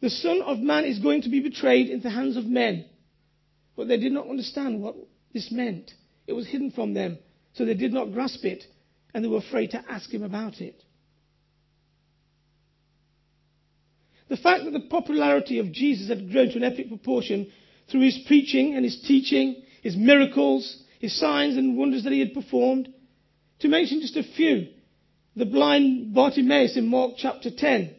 The 0.00 0.10
Son 0.10 0.42
of 0.42 0.58
Man 0.58 0.84
is 0.84 1.00
going 1.00 1.22
to 1.22 1.28
be 1.28 1.40
betrayed 1.40 1.88
into 1.88 2.04
the 2.04 2.10
hands 2.10 2.36
of 2.36 2.44
men. 2.44 2.84
But 3.76 3.88
they 3.88 3.96
did 3.96 4.12
not 4.12 4.28
understand 4.28 4.82
what 4.82 4.96
this 5.32 5.50
meant. 5.50 5.90
It 6.26 6.32
was 6.32 6.46
hidden 6.46 6.70
from 6.70 6.94
them, 6.94 7.18
so 7.54 7.64
they 7.64 7.74
did 7.74 7.92
not 7.92 8.12
grasp 8.12 8.44
it, 8.44 8.64
and 9.14 9.24
they 9.24 9.28
were 9.28 9.38
afraid 9.38 9.70
to 9.70 9.84
ask 9.88 10.10
him 10.10 10.22
about 10.22 10.60
it. 10.60 10.82
The 14.28 14.36
fact 14.36 14.64
that 14.64 14.72
the 14.72 14.88
popularity 14.88 15.58
of 15.58 15.72
Jesus 15.72 16.08
had 16.08 16.30
grown 16.30 16.50
to 16.50 16.56
an 16.56 16.64
epic 16.64 16.88
proportion 16.88 17.50
through 17.90 18.02
his 18.02 18.18
preaching 18.26 18.74
and 18.74 18.84
his 18.84 19.00
teaching, 19.06 19.62
his 19.82 19.96
miracles, 19.96 20.82
his 21.00 21.18
signs 21.18 21.56
and 21.56 21.76
wonders 21.76 22.04
that 22.04 22.12
he 22.12 22.20
had 22.20 22.34
performed. 22.34 22.92
To 23.60 23.68
mention 23.68 24.00
just 24.00 24.16
a 24.16 24.22
few, 24.22 24.68
the 25.36 25.46
blind 25.46 26.14
Bartimaeus 26.14 26.76
in 26.76 26.88
Mark 26.88 27.12
chapter 27.16 27.50
10. 27.50 27.94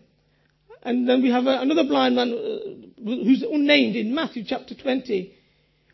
And 0.84 1.08
then 1.08 1.22
we 1.22 1.30
have 1.32 1.46
another 1.46 1.84
blind 1.84 2.16
man 2.16 2.32
uh, 2.32 3.04
who's 3.04 3.44
unnamed 3.44 3.96
in 3.96 4.14
Matthew 4.14 4.44
chapter 4.46 4.76
20, 4.76 5.34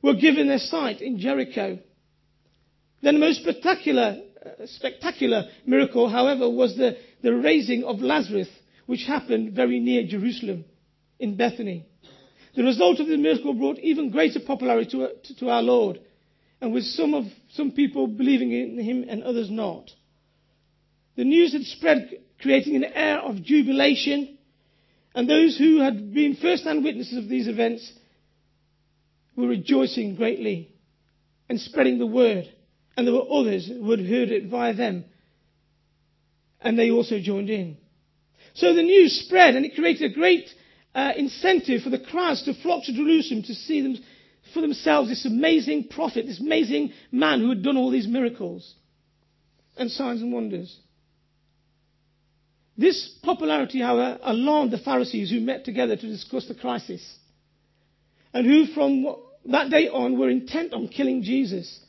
were 0.01 0.13
given 0.13 0.47
their 0.47 0.59
sight 0.59 1.01
in 1.01 1.19
Jericho. 1.19 1.79
Then 3.01 3.15
the 3.15 3.19
most 3.19 3.41
spectacular, 3.41 4.21
uh, 4.45 4.65
spectacular 4.65 5.45
miracle, 5.65 6.09
however, 6.09 6.49
was 6.49 6.75
the, 6.75 6.97
the 7.23 7.33
raising 7.33 7.83
of 7.83 8.01
Lazarus, 8.01 8.49
which 8.85 9.05
happened 9.05 9.53
very 9.53 9.79
near 9.79 10.05
Jerusalem 10.05 10.65
in 11.19 11.35
Bethany. 11.35 11.87
The 12.55 12.63
result 12.63 13.00
of 13.00 13.07
the 13.07 13.17
miracle 13.17 13.53
brought 13.53 13.79
even 13.79 14.12
greater 14.12 14.39
popularity 14.39 14.91
to, 14.91 15.09
to, 15.24 15.35
to 15.39 15.50
our 15.50 15.62
Lord 15.62 16.00
and 16.62 16.74
with 16.74 16.83
some 16.83 17.13
of 17.13 17.25
some 17.53 17.71
people 17.71 18.07
believing 18.07 18.51
in 18.51 18.79
him 18.79 19.05
and 19.07 19.24
others 19.24 19.50
not. 19.50 19.91
The 21.17 21.25
news 21.25 21.53
had 21.53 21.63
spread, 21.63 22.09
creating 22.41 22.75
an 22.75 22.85
air 22.85 23.19
of 23.19 23.43
jubilation, 23.43 24.38
and 25.13 25.29
those 25.29 25.57
who 25.57 25.79
had 25.79 26.13
been 26.13 26.35
first-hand 26.35 26.83
witnesses 26.83 27.17
of 27.17 27.29
these 27.29 27.47
events 27.47 27.91
were 29.35 29.47
rejoicing 29.47 30.15
greatly 30.15 30.69
and 31.50 31.59
spreading 31.59 32.00
the 32.00 32.05
word. 32.05 32.50
And 32.97 33.05
there 33.05 33.13
were 33.13 33.29
others 33.29 33.67
who 33.67 33.89
had 33.91 34.00
heard 34.00 34.29
it 34.29 34.50
via 34.50 34.74
them, 34.74 35.05
and 36.62 36.79
they 36.79 36.91
also 36.91 37.19
joined 37.19 37.50
in. 37.50 37.77
So 38.53 38.74
the 38.74 38.81
news 38.81 39.21
spread, 39.25 39.55
and 39.55 39.65
it 39.65 39.75
created 39.75 40.12
a 40.12 40.15
great 40.15 40.50
uh, 40.95 41.11
incentive 41.17 41.81
for 41.81 41.89
the 41.89 41.99
crowds 41.99 42.43
to 42.43 42.53
flock 42.53 42.85
to 42.85 42.93
Jerusalem 42.93 43.43
to 43.43 43.53
see 43.53 43.81
them 43.81 43.97
for 44.53 44.61
themselves 44.61 45.09
this 45.09 45.25
amazing 45.25 45.89
prophet, 45.89 46.25
this 46.25 46.39
amazing 46.39 46.93
man 47.11 47.41
who 47.41 47.49
had 47.49 47.61
done 47.61 47.75
all 47.75 47.91
these 47.91 48.07
miracles 48.07 48.73
and 49.77 49.91
signs 49.91 50.21
and 50.21 50.31
wonders. 50.31 50.75
This 52.77 53.09
popularity, 53.23 53.81
however, 53.81 54.19
alarmed 54.23 54.71
the 54.71 54.77
Pharisees 54.77 55.29
who 55.29 55.41
met 55.41 55.65
together 55.65 55.95
to 55.95 56.07
discuss 56.07 56.47
the 56.47 56.55
crisis 56.55 57.17
and 58.33 58.45
who 58.45 58.65
from 58.67 59.15
that 59.45 59.69
day 59.69 59.89
on 59.89 60.17
were 60.17 60.29
intent 60.29 60.73
on 60.73 60.87
killing 60.87 61.23
Jesus. 61.23 61.79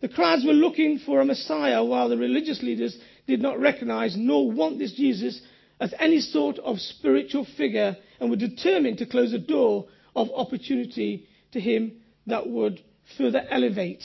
The 0.00 0.08
crowds 0.08 0.44
were 0.44 0.52
looking 0.52 1.00
for 1.00 1.20
a 1.20 1.24
Messiah 1.24 1.84
while 1.84 2.08
the 2.08 2.16
religious 2.16 2.62
leaders 2.62 2.96
did 3.26 3.40
not 3.40 3.60
recognize 3.60 4.16
nor 4.16 4.50
want 4.50 4.78
this 4.78 4.92
Jesus 4.92 5.40
as 5.80 5.94
any 5.98 6.20
sort 6.20 6.58
of 6.58 6.80
spiritual 6.80 7.46
figure 7.56 7.96
and 8.20 8.30
were 8.30 8.36
determined 8.36 8.98
to 8.98 9.06
close 9.06 9.32
a 9.32 9.38
door 9.38 9.86
of 10.14 10.28
opportunity 10.34 11.26
to 11.52 11.60
him 11.60 11.92
that 12.26 12.48
would 12.48 12.80
further 13.16 13.42
elevate 13.48 14.04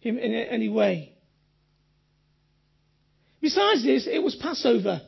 him 0.00 0.16
in 0.18 0.32
any 0.32 0.68
way. 0.68 1.12
Besides 3.40 3.84
this, 3.84 4.06
it 4.06 4.22
was 4.22 4.34
Passover. 4.36 5.02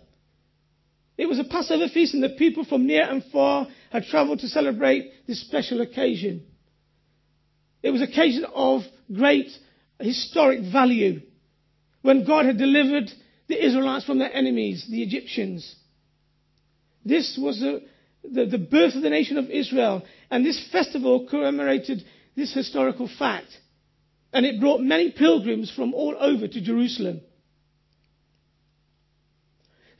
It 1.16 1.26
was 1.26 1.38
a 1.38 1.44
Passover 1.44 1.88
feast, 1.88 2.14
and 2.14 2.22
the 2.22 2.30
people 2.30 2.64
from 2.64 2.86
near 2.86 3.08
and 3.08 3.24
far 3.32 3.68
had 3.90 4.04
travelled 4.04 4.40
to 4.40 4.48
celebrate 4.48 5.12
this 5.26 5.40
special 5.40 5.80
occasion. 5.80 6.44
It 7.82 7.90
was 7.90 8.02
an 8.02 8.08
occasion 8.08 8.44
of 8.54 8.82
great 9.12 9.50
historic 9.98 10.60
value 10.60 11.22
when 12.02 12.24
God 12.24 12.46
had 12.46 12.56
delivered 12.56 13.10
the 13.48 13.64
Israelites 13.64 14.06
from 14.06 14.18
their 14.18 14.32
enemies, 14.32 14.86
the 14.88 15.02
Egyptians. 15.02 15.74
This 17.04 17.38
was 17.40 17.62
a, 17.62 17.80
the, 18.22 18.46
the 18.46 18.58
birth 18.58 18.94
of 18.94 19.02
the 19.02 19.10
nation 19.10 19.38
of 19.38 19.50
Israel. 19.50 20.02
And 20.30 20.44
this 20.44 20.68
festival 20.70 21.26
commemorated 21.28 22.04
this 22.36 22.52
historical 22.52 23.08
fact. 23.18 23.48
And 24.32 24.46
it 24.46 24.60
brought 24.60 24.80
many 24.80 25.10
pilgrims 25.10 25.70
from 25.74 25.94
all 25.94 26.16
over 26.18 26.46
to 26.46 26.60
Jerusalem. 26.60 27.20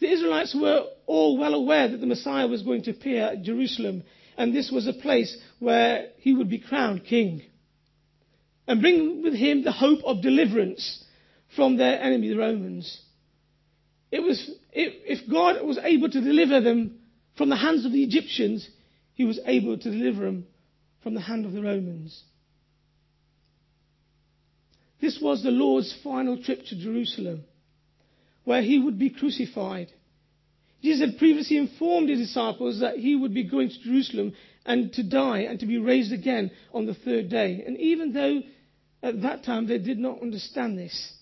The 0.01 0.11
Israelites 0.11 0.57
were 0.59 0.87
all 1.07 1.37
well 1.37 1.55
aware 1.55 1.89
that 1.89 2.01
the 2.01 2.07
Messiah 2.07 2.47
was 2.47 2.63
going 2.63 2.83
to 2.85 2.93
appear 2.93 3.25
at 3.25 3.43
Jerusalem, 3.43 4.03
and 4.37 4.55
this 4.55 4.71
was 4.71 4.87
a 4.87 4.95
place 4.95 5.37
where 5.59 6.09
he 6.19 6.33
would 6.33 6.49
be 6.49 6.59
crowned 6.59 7.05
king. 7.05 7.43
And 8.67 8.81
bring 8.81 9.23
with 9.23 9.35
him 9.35 9.63
the 9.63 9.73
hope 9.73 10.01
of 10.05 10.23
deliverance 10.23 11.05
from 11.55 11.77
their 11.77 12.01
enemy, 12.01 12.29
the 12.29 12.39
Romans. 12.39 13.01
It 14.11 14.21
was, 14.21 14.51
if 14.73 15.31
God 15.31 15.65
was 15.65 15.79
able 15.79 16.11
to 16.11 16.21
deliver 16.21 16.61
them 16.61 16.99
from 17.37 17.49
the 17.49 17.57
hands 17.57 17.85
of 17.85 17.93
the 17.93 18.03
Egyptians, 18.03 18.69
he 19.15 19.25
was 19.25 19.39
able 19.47 19.79
to 19.79 19.91
deliver 19.91 20.25
them 20.25 20.47
from 21.03 21.15
the 21.15 21.21
hand 21.21 21.47
of 21.47 21.53
the 21.53 21.63
Romans. 21.63 22.23
This 25.01 25.19
was 25.21 25.43
the 25.43 25.51
Lord's 25.51 25.95
final 26.05 26.43
trip 26.43 26.67
to 26.67 26.77
Jerusalem, 26.77 27.45
where 28.45 28.63
he 28.63 28.79
would 28.79 28.99
be 28.99 29.11
crucified. 29.11 29.91
Jesus 30.83 31.09
had 31.09 31.19
previously 31.19 31.57
informed 31.57 32.09
his 32.09 32.21
disciples 32.21 32.81
that 32.81 32.97
he 32.97 33.15
would 33.15 33.35
be 33.35 33.45
going 33.45 33.69
to 33.69 33.83
Jerusalem 33.83 34.35
and 34.65 34.93
to 34.95 35.03
die 35.03 35.41
and 35.41 35.61
to 35.61 35.67
be 35.67 35.79
raised 35.79 36.13
again 36.13 36.51
on 36.73 36.87
the 36.87 36.95
third 36.95 37.29
day. 37.29 37.63
And 37.67 37.79
even 37.79 38.13
though 38.13 38.43
at 39.03 39.23
that 39.23 39.45
time 39.45 39.67
they 39.67 39.79
did 39.79 39.99
not 39.99 40.21
understand 40.21 40.79
this, 40.79 41.13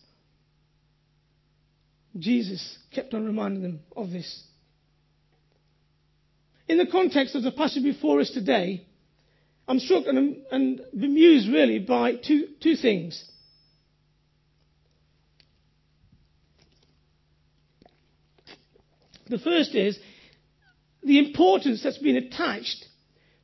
Jesus 2.19 2.79
kept 2.93 3.15
on 3.15 3.25
reminding 3.25 3.63
them 3.63 3.81
of 3.97 4.11
this. 4.11 4.45
In 6.67 6.79
the 6.79 6.87
context 6.87 7.35
of 7.35 7.43
the 7.43 7.53
passage 7.53 7.83
before 7.83 8.21
us 8.21 8.31
today, 8.31 8.85
I'm 9.67 9.79
struck 9.79 10.05
and, 10.07 10.39
and 10.51 10.81
bemused 10.99 11.49
really 11.49 11.79
by 11.79 12.15
two, 12.15 12.49
two 12.61 12.77
things. 12.77 13.25
The 19.29 19.39
first 19.39 19.75
is 19.75 19.99
the 21.03 21.19
importance 21.19 21.83
that's 21.83 21.99
been 21.99 22.17
attached 22.17 22.87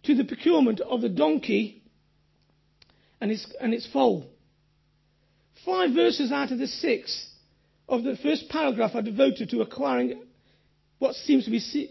to 0.05 0.15
the 0.15 0.25
procurement 0.25 0.81
of 0.81 1.03
the 1.03 1.09
donkey 1.09 1.83
and 3.21 3.31
its, 3.31 3.47
and 3.61 3.73
its 3.73 3.87
foal. 3.91 4.27
Five 5.65 5.95
verses 5.95 6.33
out 6.33 6.53
of 6.53 6.59
the 6.59 6.67
six 6.67 7.31
of 7.89 8.03
the 8.03 8.17
first 8.17 8.49
paragraph 8.49 8.95
are 8.95 9.03
devoted 9.03 9.51
to 9.51 9.61
acquiring 9.61 10.23
what 10.99 11.15
seems 11.15 11.45
to 11.45 11.51
be 11.51 11.91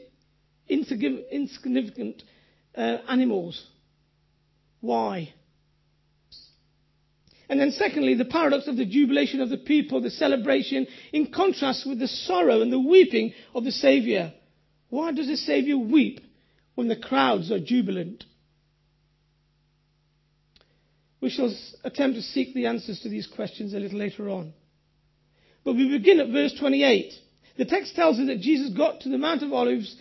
insignificant 0.68 2.24
uh, 2.76 2.98
animals. 3.08 3.66
Why? 4.82 5.34
And 7.50 7.60
then 7.60 7.72
secondly, 7.72 8.16
the 8.16 8.26
paradox 8.26 8.68
of 8.68 8.78
the 8.78 8.86
jubilation 8.86 9.42
of 9.42 9.50
the 9.50 9.58
people, 9.58 10.02
the 10.02 10.10
celebration, 10.10 10.88
in 11.12 11.32
contrast 11.32 11.88
with 11.88 12.00
the 12.00 12.08
sorrow 12.08 12.62
and 12.62 12.72
the 12.72 12.80
weeping 12.80 13.34
of 13.54 13.64
the 13.64 13.72
Saviour. 13.72 14.34
Why 14.90 15.12
does 15.12 15.28
the 15.28 15.38
Saviour 15.38 15.78
weep 15.78 16.22
when 16.76 16.88
the 16.88 16.96
crowds 16.96 17.52
are 17.52 17.60
jubilant? 17.60 18.24
We 21.22 21.30
shall 21.30 21.54
attempt 21.84 22.16
to 22.16 22.22
seek 22.22 22.54
the 22.54 22.66
answers 22.66 23.00
to 23.02 23.10
these 23.10 23.28
questions 23.28 23.74
a 23.74 23.80
little 23.80 24.00
later 24.00 24.30
on. 24.30 24.54
But 25.64 25.76
we 25.76 25.90
begin 25.90 26.20
at 26.20 26.30
verse 26.30 26.54
28. 26.60 27.14
The 27.58 27.66
text 27.66 27.96
tells 27.96 28.20
us 28.20 28.28
that 28.28 28.42
Jesus 28.42 28.76
got 28.76 29.02
to 29.02 29.10
the 29.10 29.18
Mount 29.18 29.44
of 29.44 29.54
Olives, 29.54 29.96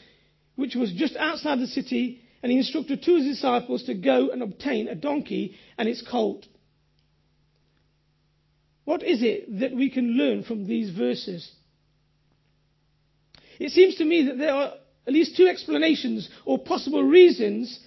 which 0.56 0.74
was 0.74 0.92
just 0.92 1.16
outside 1.16 1.58
the 1.58 1.66
city, 1.66 2.20
and 2.42 2.50
he 2.50 2.58
instructed 2.58 3.02
two 3.02 3.16
of 3.16 3.24
his 3.24 3.36
disciples 3.36 3.84
to 3.84 3.94
go 3.94 4.30
and 4.30 4.42
obtain 4.42 4.88
a 4.88 4.94
donkey 4.94 5.56
and 5.78 5.88
its 5.88 6.02
colt. 6.02 6.46
What 8.84 9.02
is 9.02 9.22
it 9.22 9.60
that 9.60 9.74
we 9.74 9.90
can 9.90 10.16
learn 10.16 10.42
from 10.42 10.66
these 10.66 10.90
verses? 10.90 11.48
It 13.60 13.70
seems 13.70 13.96
to 13.96 14.04
me 14.04 14.26
that 14.26 14.38
there 14.38 14.52
are 14.52 14.72
at 15.06 15.12
least 15.12 15.36
two 15.36 15.46
explanations 15.46 16.28
or 16.44 16.58
possible 16.58 17.02
reasons 17.02 17.78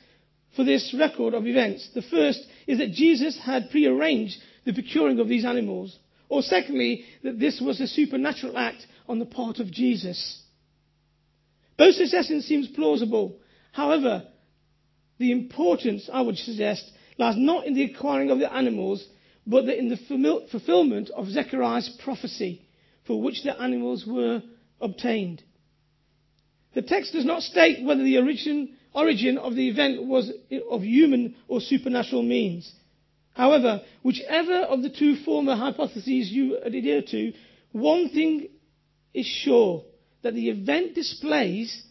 for 0.55 0.63
this 0.63 0.95
record 0.97 1.33
of 1.33 1.45
events. 1.45 1.89
The 1.93 2.01
first 2.01 2.45
is 2.65 2.77
that 2.77 2.91
Jesus 2.91 3.37
had 3.43 3.71
prearranged 3.71 4.37
the 4.63 4.73
procuring 4.73 5.19
of 5.19 5.27
these 5.27 5.43
animals. 5.43 5.97
Or 6.29 6.41
secondly, 6.41 7.05
that 7.23 7.39
this 7.39 7.61
was 7.61 7.79
a 7.79 7.87
supernatural 7.87 8.57
act 8.57 8.85
on 9.07 9.19
the 9.19 9.25
part 9.25 9.59
of 9.59 9.71
Jesus. 9.71 10.41
Both 11.77 11.95
suggestions 11.95 12.45
seems 12.45 12.67
plausible. 12.67 13.37
However, 13.71 14.23
the 15.17 15.31
importance, 15.31 16.09
I 16.11 16.21
would 16.21 16.37
suggest, 16.37 16.89
lies 17.17 17.35
not 17.37 17.65
in 17.65 17.73
the 17.73 17.83
acquiring 17.83 18.31
of 18.31 18.39
the 18.39 18.51
animals, 18.51 19.05
but 19.45 19.65
in 19.65 19.89
the 19.89 20.45
fulfillment 20.51 21.09
of 21.11 21.29
Zechariah's 21.29 21.89
prophecy 22.03 22.61
for 23.05 23.21
which 23.21 23.43
the 23.43 23.59
animals 23.61 24.05
were 24.07 24.41
obtained. 24.81 25.43
The 26.73 26.81
text 26.81 27.13
does 27.13 27.25
not 27.25 27.43
state 27.43 27.85
whether 27.85 28.03
the 28.03 28.17
origin, 28.17 28.75
origin 28.93 29.37
of 29.37 29.55
the 29.55 29.69
event 29.69 30.03
was 30.03 30.31
of 30.69 30.81
human 30.81 31.35
or 31.47 31.61
supernatural 31.61 32.23
means. 32.23 32.69
However, 33.35 33.81
whichever 34.01 34.61
of 34.61 34.81
the 34.81 34.89
two 34.89 35.17
former 35.17 35.55
hypotheses 35.55 36.31
you 36.31 36.57
adhere 36.57 37.01
to, 37.01 37.33
one 37.73 38.09
thing 38.09 38.47
is 39.13 39.25
sure 39.25 39.83
that 40.23 40.33
the 40.33 40.49
event 40.49 40.95
displays 40.95 41.83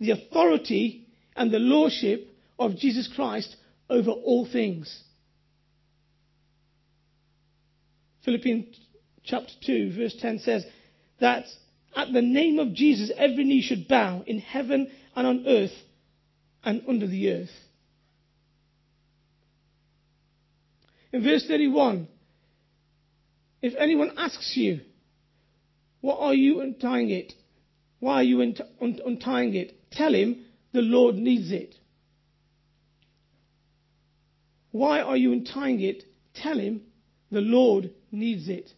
the 0.00 0.12
authority 0.12 1.06
and 1.36 1.50
the 1.50 1.58
lordship 1.58 2.26
of 2.58 2.76
Jesus 2.76 3.08
Christ 3.14 3.54
over 3.90 4.10
all 4.10 4.46
things. 4.50 5.02
Philippians 8.24 8.80
chapter 9.22 9.52
2, 9.66 9.92
verse 9.96 10.16
10 10.18 10.38
says 10.38 10.64
that 11.20 11.44
at 11.94 12.10
the 12.12 12.22
name 12.22 12.58
of 12.58 12.72
Jesus, 12.72 13.12
every 13.16 13.44
knee 13.44 13.60
should 13.60 13.86
bow 13.86 14.24
in 14.26 14.38
heaven 14.38 14.90
and 15.14 15.26
on 15.26 15.44
earth 15.46 15.74
and 16.64 16.82
under 16.88 17.06
the 17.06 17.32
earth. 17.32 17.50
In 21.16 21.22
verse 21.22 21.46
31, 21.48 22.08
if 23.62 23.72
anyone 23.78 24.10
asks 24.18 24.52
you, 24.54 24.82
what 26.02 26.18
are 26.18 26.34
you 26.34 26.60
untying 26.60 27.08
it? 27.08 27.32
Why 28.00 28.16
are 28.16 28.22
you 28.22 28.42
untying 28.42 29.54
it? 29.54 29.80
Tell 29.92 30.12
him 30.12 30.44
the 30.74 30.82
Lord 30.82 31.14
needs 31.14 31.50
it. 31.52 31.74
Why 34.72 35.00
are 35.00 35.16
you 35.16 35.32
untying 35.32 35.80
it? 35.80 36.02
Tell 36.34 36.58
him 36.58 36.82
the 37.30 37.40
Lord 37.40 37.92
needs 38.12 38.50
it. 38.50 38.70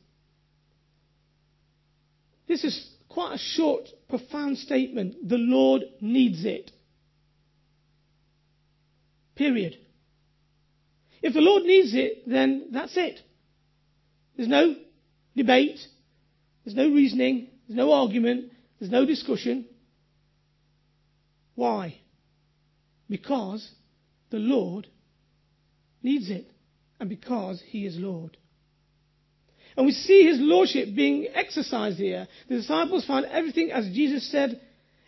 This 2.47 2.63
is 2.63 2.89
quite 3.09 3.35
a 3.35 3.39
short, 3.39 3.89
profound 4.09 4.59
statement. 4.59 5.29
The 5.29 5.39
Lord 5.39 5.83
needs 6.01 6.45
it. 6.45 6.71
Period. 9.35 9.77
If 11.23 11.35
the 11.35 11.41
Lord 11.41 11.65
needs 11.65 11.95
it, 11.95 12.29
then 12.29 12.69
that's 12.73 12.97
it. 12.97 13.21
There's 14.37 14.49
no 14.49 14.77
debate. 15.37 15.79
There's 16.65 16.77
no 16.77 16.89
reasoning. 16.89 17.49
There's 17.67 17.77
no 17.77 17.93
argument. 17.93 18.53
There's 18.79 18.93
no 18.93 19.05
discussion. 19.05 19.67
Why? 21.55 21.99
Because 23.09 23.69
the 24.31 24.39
Lord 24.39 24.87
needs 26.03 26.31
it. 26.31 26.51
And 27.01 27.09
because 27.09 27.63
He 27.67 27.85
is 27.87 27.97
Lord. 27.97 28.37
And 29.77 29.87
we 29.87 29.93
see 29.93 30.27
His 30.27 30.39
Lordship 30.41 30.95
being 30.95 31.29
exercised 31.35 31.99
here. 31.99 32.29
The 32.49 32.57
disciples 32.57 33.07
found 33.07 33.27
everything 33.27 33.71
as 33.71 33.87
Jesus 33.87 34.31
said, 34.31 34.61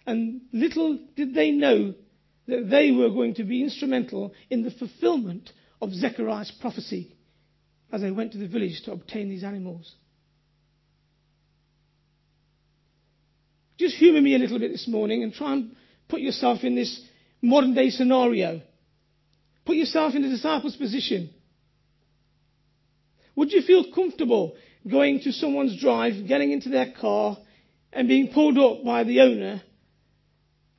and 0.07 0.42
little 0.53 0.99
did 1.16 1.35
they 1.35 1.51
know 1.51 1.94
that 2.46 2.68
they 2.68 2.90
were 2.90 3.11
going 3.11 3.35
to 3.35 3.44
be 3.44 3.62
instrumental 3.62 4.33
in 4.49 4.62
the 4.62 4.70
fulfillment 4.70 5.51
of 5.81 5.93
Zechariah's 5.93 6.53
prophecy 6.61 7.16
as 7.93 8.01
they 8.03 8.11
went 8.11 8.33
to 8.33 8.38
the 8.38 8.49
village 8.49 8.83
to 8.85 8.93
obtain 8.93 9.29
these 9.29 9.45
animals. 9.45 9.95
Just 13.79 13.97
humour 13.97 14.21
me 14.21 14.35
a 14.35 14.38
little 14.38 14.59
bit 14.59 14.73
this 14.73 14.87
morning 14.87 15.23
and 15.23 15.33
try 15.33 15.55
and 15.55 15.75
put 16.09 16.21
yourself 16.21 16.64
in 16.64 16.75
this 16.75 17.01
modern 17.40 17.75
day 17.75 17.90
scenario. 17.90 18.61
Put 19.64 19.77
yourself 19.77 20.14
in 20.14 20.23
the 20.23 20.29
disciples' 20.29 20.77
position. 20.77 21.31
Would 23.37 23.53
you 23.53 23.62
feel 23.62 23.93
comfortable 23.95 24.55
going 24.88 25.21
to 25.21 25.33
someone's 25.33 25.81
drive, 25.81 26.27
getting 26.29 26.53
into 26.53 26.69
their 26.69 26.93
car, 27.01 27.38
and 27.93 28.07
being 28.07 28.33
pulled 28.33 28.59
up 28.59 28.85
by 28.85 29.05
the 29.05 29.21
owner 29.21 29.62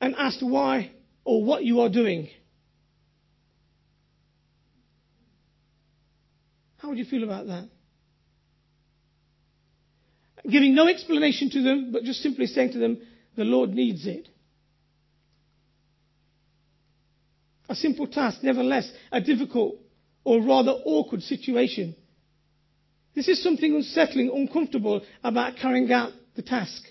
and 0.00 0.14
asked 0.16 0.42
why 0.42 0.92
or 1.24 1.42
what 1.44 1.64
you 1.64 1.80
are 1.80 1.88
doing? 1.88 2.28
Would 6.92 6.98
you 6.98 7.06
feel 7.06 7.24
about 7.24 7.46
that? 7.46 7.70
Giving 10.46 10.74
no 10.74 10.88
explanation 10.88 11.48
to 11.48 11.62
them, 11.62 11.90
but 11.90 12.02
just 12.02 12.20
simply 12.20 12.44
saying 12.44 12.72
to 12.72 12.78
them, 12.78 12.98
the 13.34 13.44
Lord 13.44 13.70
needs 13.70 14.06
it. 14.06 14.28
A 17.70 17.74
simple 17.74 18.06
task, 18.06 18.42
nevertheless, 18.42 18.92
a 19.10 19.22
difficult 19.22 19.76
or 20.22 20.42
rather 20.42 20.72
awkward 20.72 21.22
situation. 21.22 21.96
This 23.14 23.26
is 23.26 23.42
something 23.42 23.74
unsettling, 23.74 24.30
uncomfortable 24.34 25.00
about 25.24 25.56
carrying 25.56 25.90
out 25.90 26.12
the 26.36 26.42
task. 26.42 26.82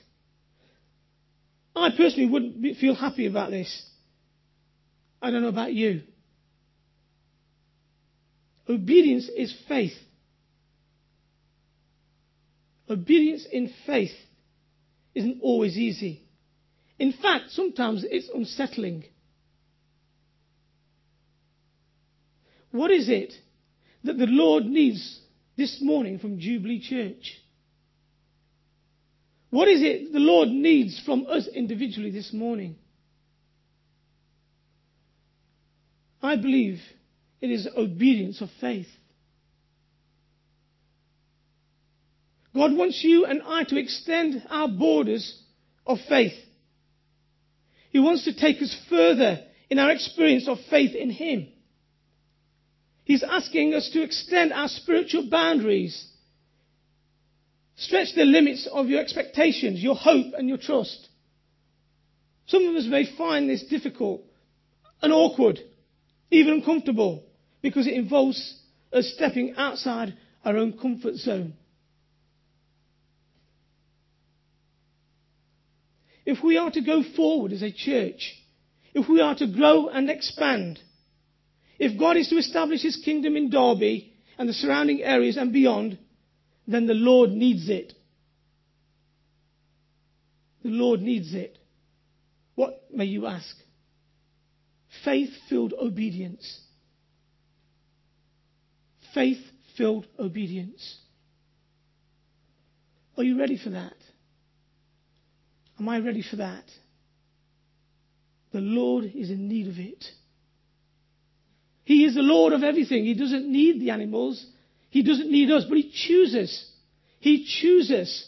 I 1.75 1.89
personally 1.95 2.27
wouldn't 2.27 2.77
feel 2.77 2.95
happy 2.95 3.27
about 3.27 3.51
this. 3.51 3.85
I 5.21 5.29
don't 5.29 5.43
know 5.43 5.49
about 5.49 5.73
you. 5.73 6.01
Obedience 8.71 9.29
is 9.35 9.53
faith. 9.67 9.97
Obedience 12.89 13.45
in 13.51 13.69
faith 13.85 14.15
isn't 15.13 15.39
always 15.41 15.77
easy. 15.77 16.23
In 16.97 17.11
fact, 17.11 17.51
sometimes 17.51 18.05
it's 18.09 18.29
unsettling. 18.33 19.03
What 22.71 22.91
is 22.91 23.09
it 23.09 23.33
that 24.05 24.17
the 24.17 24.27
Lord 24.27 24.63
needs 24.63 25.19
this 25.57 25.79
morning 25.81 26.19
from 26.19 26.39
Jubilee 26.39 26.79
Church? 26.79 27.41
What 29.49 29.67
is 29.67 29.81
it 29.81 30.13
the 30.13 30.19
Lord 30.19 30.47
needs 30.47 31.01
from 31.05 31.25
us 31.27 31.45
individually 31.53 32.11
this 32.11 32.31
morning? 32.31 32.77
I 36.23 36.37
believe 36.37 36.79
it 37.41 37.49
is 37.49 37.67
obedience 37.75 38.39
of 38.41 38.49
faith. 38.61 38.87
God 42.53 42.73
wants 42.73 43.03
you 43.03 43.25
and 43.25 43.41
I 43.45 43.63
to 43.65 43.77
extend 43.79 44.43
our 44.49 44.67
borders 44.67 45.41
of 45.85 45.97
faith. 46.07 46.33
He 47.89 47.99
wants 47.99 48.25
to 48.25 48.37
take 48.37 48.61
us 48.61 48.75
further 48.89 49.39
in 49.69 49.79
our 49.79 49.91
experience 49.91 50.47
of 50.47 50.57
faith 50.69 50.95
in 50.95 51.09
Him. 51.09 51.47
He's 53.03 53.23
asking 53.23 53.73
us 53.73 53.89
to 53.93 54.03
extend 54.03 54.53
our 54.53 54.67
spiritual 54.67 55.29
boundaries. 55.29 56.07
Stretch 57.75 58.13
the 58.15 58.25
limits 58.25 58.67
of 58.71 58.87
your 58.87 59.01
expectations, 59.01 59.81
your 59.81 59.95
hope, 59.95 60.33
and 60.37 60.47
your 60.47 60.57
trust. 60.57 61.09
Some 62.47 62.67
of 62.67 62.75
us 62.75 62.85
may 62.85 63.05
find 63.17 63.49
this 63.49 63.63
difficult 63.63 64.21
and 65.01 65.11
awkward, 65.11 65.59
even 66.29 66.53
uncomfortable 66.55 67.23
because 67.61 67.87
it 67.87 67.93
involves 67.93 68.59
us 68.91 69.11
stepping 69.15 69.55
outside 69.57 70.13
our 70.43 70.57
own 70.57 70.77
comfort 70.77 71.15
zone. 71.15 71.53
If 76.25 76.43
we 76.43 76.57
are 76.57 76.71
to 76.71 76.81
go 76.81 77.03
forward 77.15 77.51
as 77.51 77.63
a 77.63 77.71
church, 77.71 78.35
if 78.93 79.09
we 79.09 79.21
are 79.21 79.35
to 79.35 79.47
grow 79.47 79.89
and 79.89 80.09
expand, 80.09 80.79
if 81.79 81.99
God 81.99 82.17
is 82.17 82.27
to 82.29 82.37
establish 82.37 82.81
his 82.81 83.01
kingdom 83.03 83.35
in 83.35 83.49
Derby, 83.49 84.11
and 84.41 84.49
the 84.49 84.53
surrounding 84.53 85.03
areas 85.03 85.37
and 85.37 85.53
beyond, 85.53 85.99
then 86.67 86.87
the 86.87 86.95
Lord 86.95 87.29
needs 87.29 87.69
it. 87.69 87.93
The 90.63 90.69
Lord 90.69 91.01
needs 91.01 91.35
it. 91.35 91.59
What 92.55 92.83
may 92.91 93.05
you 93.05 93.27
ask? 93.27 93.55
Faith 95.05 95.29
filled 95.47 95.75
obedience. 95.79 96.59
Faith 99.13 99.43
filled 99.77 100.07
obedience. 100.19 100.97
Are 103.17 103.23
you 103.23 103.39
ready 103.39 103.57
for 103.57 103.71
that? 103.71 103.93
Am 105.79 105.89
I 105.89 105.99
ready 105.99 106.23
for 106.27 106.37
that? 106.37 106.63
The 108.53 108.59
Lord 108.59 109.05
is 109.15 109.29
in 109.29 109.47
need 109.47 109.67
of 109.67 109.77
it. 109.77 110.03
He 111.83 112.05
is 112.05 112.15
the 112.15 112.21
Lord 112.21 112.53
of 112.53 112.63
everything. 112.63 113.05
He 113.05 113.15
doesn't 113.15 113.51
need 113.51 113.81
the 113.81 113.89
animals. 113.89 114.45
He 114.89 115.03
doesn't 115.03 115.31
need 115.31 115.49
us, 115.51 115.65
but 115.67 115.77
He 115.77 115.91
chooses. 115.91 116.69
He 117.19 117.45
chooses 117.45 118.27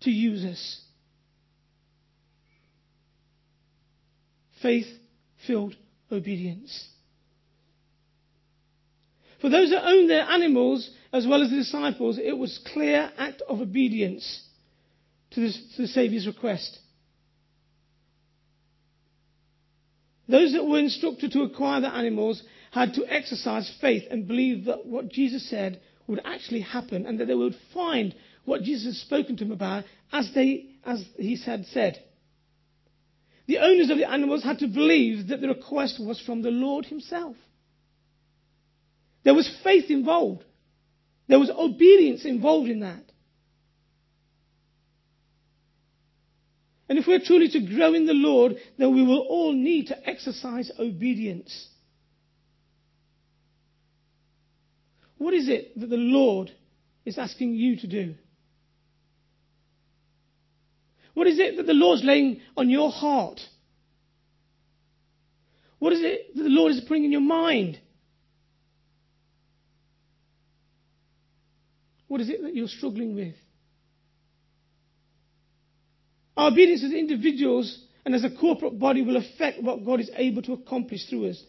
to 0.00 0.10
use 0.10 0.44
us. 0.44 0.80
Faith 4.62 4.86
filled 5.46 5.76
obedience. 6.10 6.88
For 9.40 9.48
those 9.48 9.70
that 9.70 9.86
owned 9.86 10.10
their 10.10 10.28
animals, 10.28 10.90
as 11.12 11.26
well 11.26 11.42
as 11.42 11.50
the 11.50 11.56
disciples, 11.56 12.18
it 12.18 12.36
was 12.36 12.60
clear 12.72 13.10
act 13.16 13.42
of 13.48 13.60
obedience 13.60 14.42
to, 15.30 15.40
this, 15.40 15.58
to 15.76 15.82
the 15.82 15.88
Saviour's 15.88 16.26
request. 16.26 16.78
Those 20.28 20.52
that 20.52 20.64
were 20.64 20.78
instructed 20.78 21.32
to 21.32 21.42
acquire 21.42 21.80
the 21.80 21.92
animals 21.92 22.42
had 22.70 22.94
to 22.94 23.12
exercise 23.12 23.72
faith 23.80 24.04
and 24.10 24.28
believe 24.28 24.66
that 24.66 24.86
what 24.86 25.08
Jesus 25.08 25.48
said 25.48 25.80
would 26.06 26.20
actually 26.24 26.60
happen 26.60 27.06
and 27.06 27.18
that 27.18 27.26
they 27.26 27.34
would 27.34 27.56
find 27.74 28.14
what 28.44 28.62
Jesus 28.62 28.86
had 28.86 29.06
spoken 29.06 29.36
to 29.36 29.44
them 29.44 29.52
about 29.52 29.84
as, 30.12 30.30
they, 30.34 30.66
as 30.84 31.04
he 31.16 31.36
had 31.36 31.64
said. 31.66 31.98
The 33.46 33.58
owners 33.58 33.90
of 33.90 33.98
the 33.98 34.08
animals 34.08 34.44
had 34.44 34.60
to 34.60 34.68
believe 34.68 35.28
that 35.28 35.40
the 35.40 35.48
request 35.48 35.98
was 35.98 36.20
from 36.20 36.42
the 36.42 36.50
Lord 36.50 36.84
himself. 36.84 37.36
There 39.22 39.34
was 39.34 39.50
faith 39.62 39.90
involved. 39.90 40.44
There 41.28 41.38
was 41.38 41.50
obedience 41.50 42.24
involved 42.24 42.68
in 42.68 42.80
that. 42.80 43.04
And 46.88 46.98
if 46.98 47.06
we're 47.06 47.20
truly 47.20 47.48
to 47.50 47.60
grow 47.60 47.94
in 47.94 48.06
the 48.06 48.14
Lord, 48.14 48.56
then 48.76 48.94
we 48.94 49.04
will 49.04 49.20
all 49.20 49.52
need 49.52 49.88
to 49.88 50.08
exercise 50.08 50.72
obedience. 50.76 51.68
What 55.18 55.34
is 55.34 55.48
it 55.48 55.78
that 55.78 55.88
the 55.88 55.96
Lord 55.96 56.50
is 57.04 57.16
asking 57.16 57.54
you 57.54 57.76
to 57.76 57.86
do? 57.86 58.14
What 61.14 61.26
is 61.26 61.38
it 61.38 61.58
that 61.58 61.66
the 61.66 61.74
Lord's 61.74 62.02
laying 62.02 62.40
on 62.56 62.70
your 62.70 62.90
heart? 62.90 63.40
What 65.78 65.92
is 65.92 66.00
it 66.02 66.34
that 66.34 66.42
the 66.42 66.48
Lord 66.48 66.72
is 66.72 66.80
putting 66.80 67.04
in 67.04 67.12
your 67.12 67.20
mind? 67.20 67.78
What 72.10 72.20
is 72.20 72.28
it 72.28 72.42
that 72.42 72.56
you're 72.56 72.66
struggling 72.66 73.14
with? 73.14 73.36
Our 76.36 76.48
obedience 76.48 76.82
as 76.82 76.92
individuals 76.92 77.84
and 78.04 78.16
as 78.16 78.24
a 78.24 78.30
corporate 78.30 78.80
body 78.80 79.02
will 79.02 79.14
affect 79.14 79.62
what 79.62 79.84
God 79.84 80.00
is 80.00 80.10
able 80.16 80.42
to 80.42 80.54
accomplish 80.54 81.08
through 81.08 81.30
us. 81.30 81.40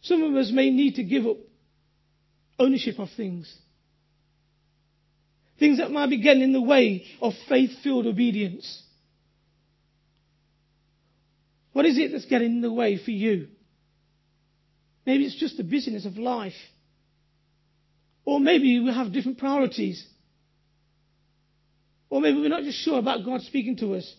Some 0.00 0.22
of 0.22 0.34
us 0.34 0.50
may 0.50 0.70
need 0.70 0.94
to 0.94 1.04
give 1.04 1.26
up 1.26 1.36
ownership 2.58 2.98
of 2.98 3.10
things. 3.18 3.54
Things 5.58 5.76
that 5.76 5.90
might 5.90 6.08
be 6.08 6.22
getting 6.22 6.42
in 6.42 6.54
the 6.54 6.62
way 6.62 7.04
of 7.20 7.34
faith 7.50 7.72
filled 7.84 8.06
obedience. 8.06 8.82
What 11.74 11.84
is 11.84 11.98
it 11.98 12.12
that's 12.12 12.24
getting 12.24 12.52
in 12.52 12.60
the 12.62 12.72
way 12.72 12.96
for 12.96 13.10
you? 13.10 13.48
Maybe 15.04 15.26
it's 15.26 15.38
just 15.38 15.58
the 15.58 15.64
busyness 15.64 16.06
of 16.06 16.16
life. 16.16 16.54
Or 18.24 18.40
maybe 18.40 18.78
we 18.80 18.92
have 18.92 19.12
different 19.12 19.38
priorities. 19.38 20.04
Or 22.08 22.20
maybe 22.20 22.40
we're 22.40 22.48
not 22.48 22.62
just 22.62 22.78
sure 22.78 22.98
about 22.98 23.24
God 23.24 23.40
speaking 23.42 23.76
to 23.78 23.94
us. 23.94 24.14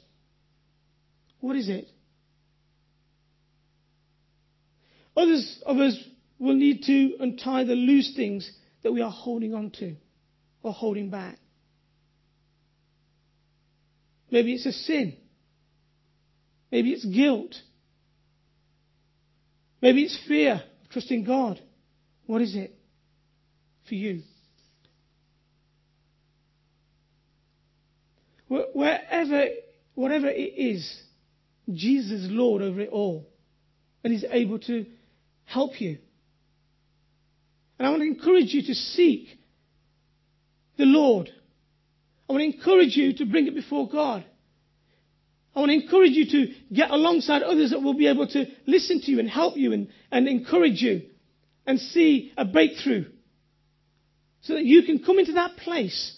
What 1.39 1.55
is 1.55 1.69
it? 1.69 1.87
Others 5.15 5.61
of 5.65 5.77
us 5.77 5.97
will 6.39 6.55
need 6.55 6.83
to 6.83 7.15
untie 7.19 7.63
the 7.63 7.75
loose 7.75 8.13
things 8.15 8.51
that 8.81 8.91
we 8.91 9.01
are 9.01 9.11
holding 9.11 9.53
on 9.53 9.71
to 9.71 9.95
or 10.63 10.73
holding 10.73 11.09
back. 11.09 11.37
Maybe 14.31 14.53
it's 14.53 14.65
a 14.65 14.71
sin. 14.71 15.15
Maybe 16.71 16.91
it's 16.91 17.05
guilt. 17.05 17.55
Maybe 19.81 20.03
it's 20.03 20.17
fear 20.27 20.63
of 20.83 20.89
trusting 20.89 21.25
God. 21.25 21.61
What 22.25 22.41
is 22.41 22.55
it 22.55 22.73
for 23.93 23.97
you? 23.97 24.23
Wherever, 28.47 29.45
whatever 29.93 30.27
it 30.27 30.53
is, 30.58 31.01
Jesus 31.71 32.23
is 32.23 32.32
Lord 32.32 32.62
over 32.62 32.82
it 32.82 32.89
all. 32.89 33.27
And 34.03 34.12
He's 34.12 34.25
able 34.29 34.60
to 34.60 34.86
help 35.45 35.79
you. 35.79 35.99
And 37.77 37.88
I 37.88 37.91
want 37.91 38.01
to 38.01 38.08
encourage 38.08 38.53
you 38.53 38.63
to 38.63 38.73
seek 38.73 39.27
the 40.77 40.86
Lord. 40.86 41.29
I 42.27 42.34
want 42.34 42.41
to 42.41 42.58
encourage 42.58 42.95
you 42.97 43.13
to 43.17 43.25
bring 43.25 43.47
it 43.47 43.56
before 43.56 43.88
God. 43.88 44.25
I 45.56 45.60
want 45.60 45.69
to 45.69 45.82
encourage 45.82 46.13
you 46.13 46.25
to 46.32 46.53
get 46.73 46.89
alongside 46.89 47.43
others 47.43 47.69
that 47.71 47.82
will 47.82 47.93
be 47.93 48.08
able 48.08 48.27
to 48.27 48.45
listen 48.65 49.01
to 49.01 49.12
you 49.12 49.19
and 49.19 49.29
help 49.29 49.56
you 49.56 49.71
and, 49.71 49.89
and 50.12 50.27
encourage 50.27 50.82
you 50.82 51.03
and 51.67 51.79
see 51.79 52.34
a 52.38 52.45
breakthrough. 52.45 53.06
So 54.43 54.56
that 54.56 54.65
you 54.65 54.84
can 54.84 54.99
come 54.99 55.19
into 55.19 55.34
that 55.34 55.56
place 55.58 56.17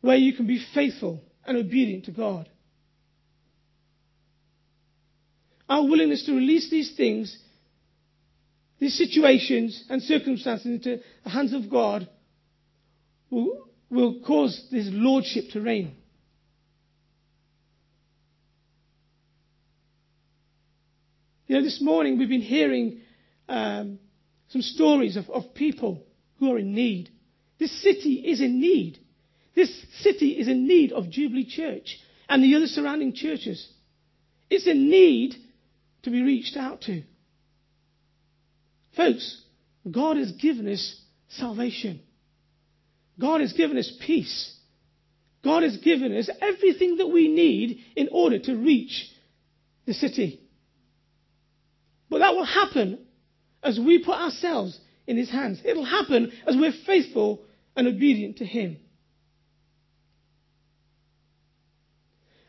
where 0.00 0.16
you 0.16 0.34
can 0.34 0.46
be 0.46 0.64
faithful 0.72 1.20
and 1.44 1.58
obedient 1.58 2.04
to 2.04 2.12
God. 2.12 2.48
Our 5.68 5.82
willingness 5.82 6.24
to 6.26 6.32
release 6.32 6.70
these 6.70 6.96
things, 6.96 7.36
these 8.78 8.96
situations 8.96 9.84
and 9.90 10.00
circumstances 10.00 10.66
into 10.66 11.00
the 11.24 11.30
hands 11.30 11.52
of 11.52 11.68
God 11.68 12.08
will, 13.30 13.68
will 13.90 14.20
cause 14.24 14.68
this 14.70 14.86
lordship 14.88 15.50
to 15.52 15.60
reign. 15.60 15.96
You 21.48 21.56
know, 21.56 21.62
this 21.64 21.80
morning 21.80 22.16
we've 22.16 22.28
been 22.28 22.40
hearing 22.42 23.00
um, 23.48 23.98
some 24.50 24.62
stories 24.62 25.16
of, 25.16 25.28
of 25.30 25.54
people 25.54 26.04
who 26.38 26.52
are 26.52 26.58
in 26.58 26.74
need. 26.74 27.10
This 27.58 27.82
city 27.82 28.14
is 28.14 28.40
in 28.40 28.60
need. 28.60 28.98
This 29.54 29.70
city 30.00 30.30
is 30.30 30.48
in 30.48 30.68
need 30.68 30.92
of 30.92 31.10
Jubilee 31.10 31.48
Church 31.48 31.98
and 32.28 32.42
the 32.42 32.54
other 32.54 32.66
surrounding 32.66 33.12
churches. 33.12 33.66
It's 34.50 34.66
in 34.66 34.88
need 34.88 35.34
to 36.02 36.10
be 36.10 36.22
reached 36.22 36.56
out 36.56 36.82
to. 36.82 37.02
Folks, 38.96 39.42
God 39.90 40.16
has 40.16 40.32
given 40.32 40.68
us 40.68 41.00
salvation. 41.28 42.00
God 43.20 43.40
has 43.40 43.52
given 43.52 43.76
us 43.76 43.92
peace. 44.06 44.54
God 45.42 45.62
has 45.62 45.76
given 45.78 46.16
us 46.16 46.30
everything 46.40 46.98
that 46.98 47.08
we 47.08 47.28
need 47.28 47.80
in 47.96 48.08
order 48.12 48.38
to 48.38 48.56
reach 48.56 49.10
the 49.86 49.94
city. 49.94 50.40
But 52.10 52.18
that 52.18 52.34
will 52.34 52.44
happen 52.44 53.06
as 53.62 53.78
we 53.78 54.04
put 54.04 54.14
ourselves 54.14 54.78
in 55.08 55.16
His 55.16 55.30
hands. 55.30 55.60
It'll 55.64 55.84
happen 55.84 56.30
as 56.46 56.54
we're 56.54 56.72
faithful 56.86 57.42
and 57.74 57.88
obedient 57.88 58.36
to 58.36 58.44
Him. 58.44 58.76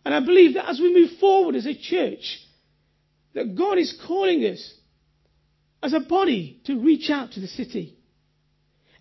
And 0.05 0.13
I 0.13 0.19
believe 0.19 0.55
that 0.55 0.69
as 0.69 0.79
we 0.79 0.93
move 0.93 1.17
forward 1.19 1.55
as 1.55 1.65
a 1.65 1.73
church, 1.73 2.39
that 3.33 3.55
God 3.55 3.77
is 3.77 3.97
calling 4.05 4.41
us 4.41 4.73
as 5.81 5.93
a 5.93 5.99
body 6.01 6.59
to 6.65 6.79
reach 6.79 7.09
out 7.09 7.31
to 7.31 7.39
the 7.39 7.47
city. 7.47 7.95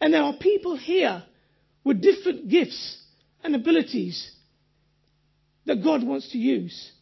And 0.01 0.15
there 0.15 0.23
are 0.23 0.35
people 0.35 0.77
here 0.77 1.25
with 1.83 2.01
different 2.01 2.49
gifts 2.49 3.03
and 3.43 3.57
abilities 3.57 4.31
that 5.67 5.83
God 5.83 6.05
wants 6.05 6.31
to 6.31 6.39
use. 6.39 6.93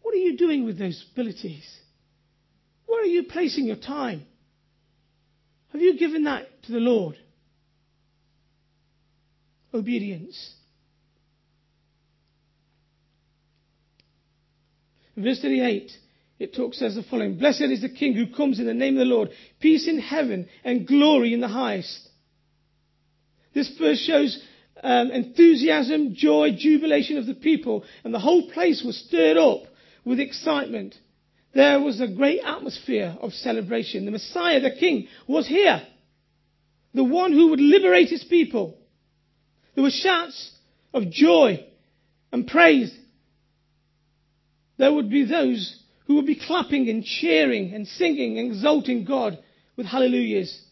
What 0.00 0.14
are 0.14 0.18
you 0.18 0.36
doing 0.36 0.64
with 0.64 0.78
those 0.78 1.04
abilities? 1.12 1.64
Where 2.86 3.02
are 3.02 3.06
you 3.06 3.24
placing 3.24 3.66
your 3.66 3.76
time? 3.76 4.26
Have 5.72 5.80
you 5.80 5.98
given 5.98 6.24
that 6.24 6.46
to 6.64 6.72
the 6.72 6.78
Lord? 6.78 7.16
Obedience. 9.74 10.54
verse 15.16 15.40
38, 15.40 15.92
it 16.38 16.54
talks 16.54 16.80
as 16.82 16.94
the 16.94 17.02
following 17.02 17.38
Blessed 17.38 17.62
is 17.62 17.82
the 17.82 17.88
King 17.88 18.14
who 18.14 18.34
comes 18.34 18.58
in 18.58 18.66
the 18.66 18.74
name 18.74 18.94
of 18.96 19.06
the 19.06 19.14
Lord, 19.14 19.30
peace 19.60 19.86
in 19.86 19.98
heaven 19.98 20.48
and 20.64 20.86
glory 20.86 21.34
in 21.34 21.40
the 21.40 21.48
highest. 21.48 22.08
This 23.54 23.70
verse 23.78 24.00
shows 24.00 24.42
um, 24.82 25.10
enthusiasm, 25.10 26.14
joy, 26.14 26.50
jubilation 26.56 27.18
of 27.18 27.26
the 27.26 27.34
people, 27.34 27.84
and 28.04 28.12
the 28.12 28.18
whole 28.18 28.50
place 28.50 28.82
was 28.84 28.96
stirred 29.06 29.36
up 29.36 29.64
with 30.04 30.18
excitement. 30.18 30.94
There 31.54 31.80
was 31.80 32.00
a 32.00 32.08
great 32.08 32.40
atmosphere 32.44 33.16
of 33.20 33.32
celebration. 33.32 34.04
The 34.04 34.10
Messiah, 34.10 34.60
the 34.60 34.70
King, 34.70 35.08
was 35.26 35.46
here. 35.46 35.82
The 36.94 37.04
one 37.04 37.32
who 37.32 37.50
would 37.50 37.60
liberate 37.60 38.08
his 38.08 38.24
people. 38.24 38.78
There 39.74 39.84
were 39.84 39.90
shouts 39.90 40.52
of 40.94 41.10
joy 41.10 41.66
and 42.32 42.46
praise. 42.46 42.94
There 44.78 44.92
would 44.92 45.10
be 45.10 45.24
those 45.24 45.78
who 46.06 46.16
would 46.16 46.26
be 46.26 46.40
clapping 46.40 46.88
and 46.88 47.04
cheering 47.04 47.74
and 47.74 47.86
singing 47.86 48.38
and 48.38 48.52
exalting 48.52 49.04
God 49.04 49.38
with 49.76 49.86
hallelujahs. 49.86 50.62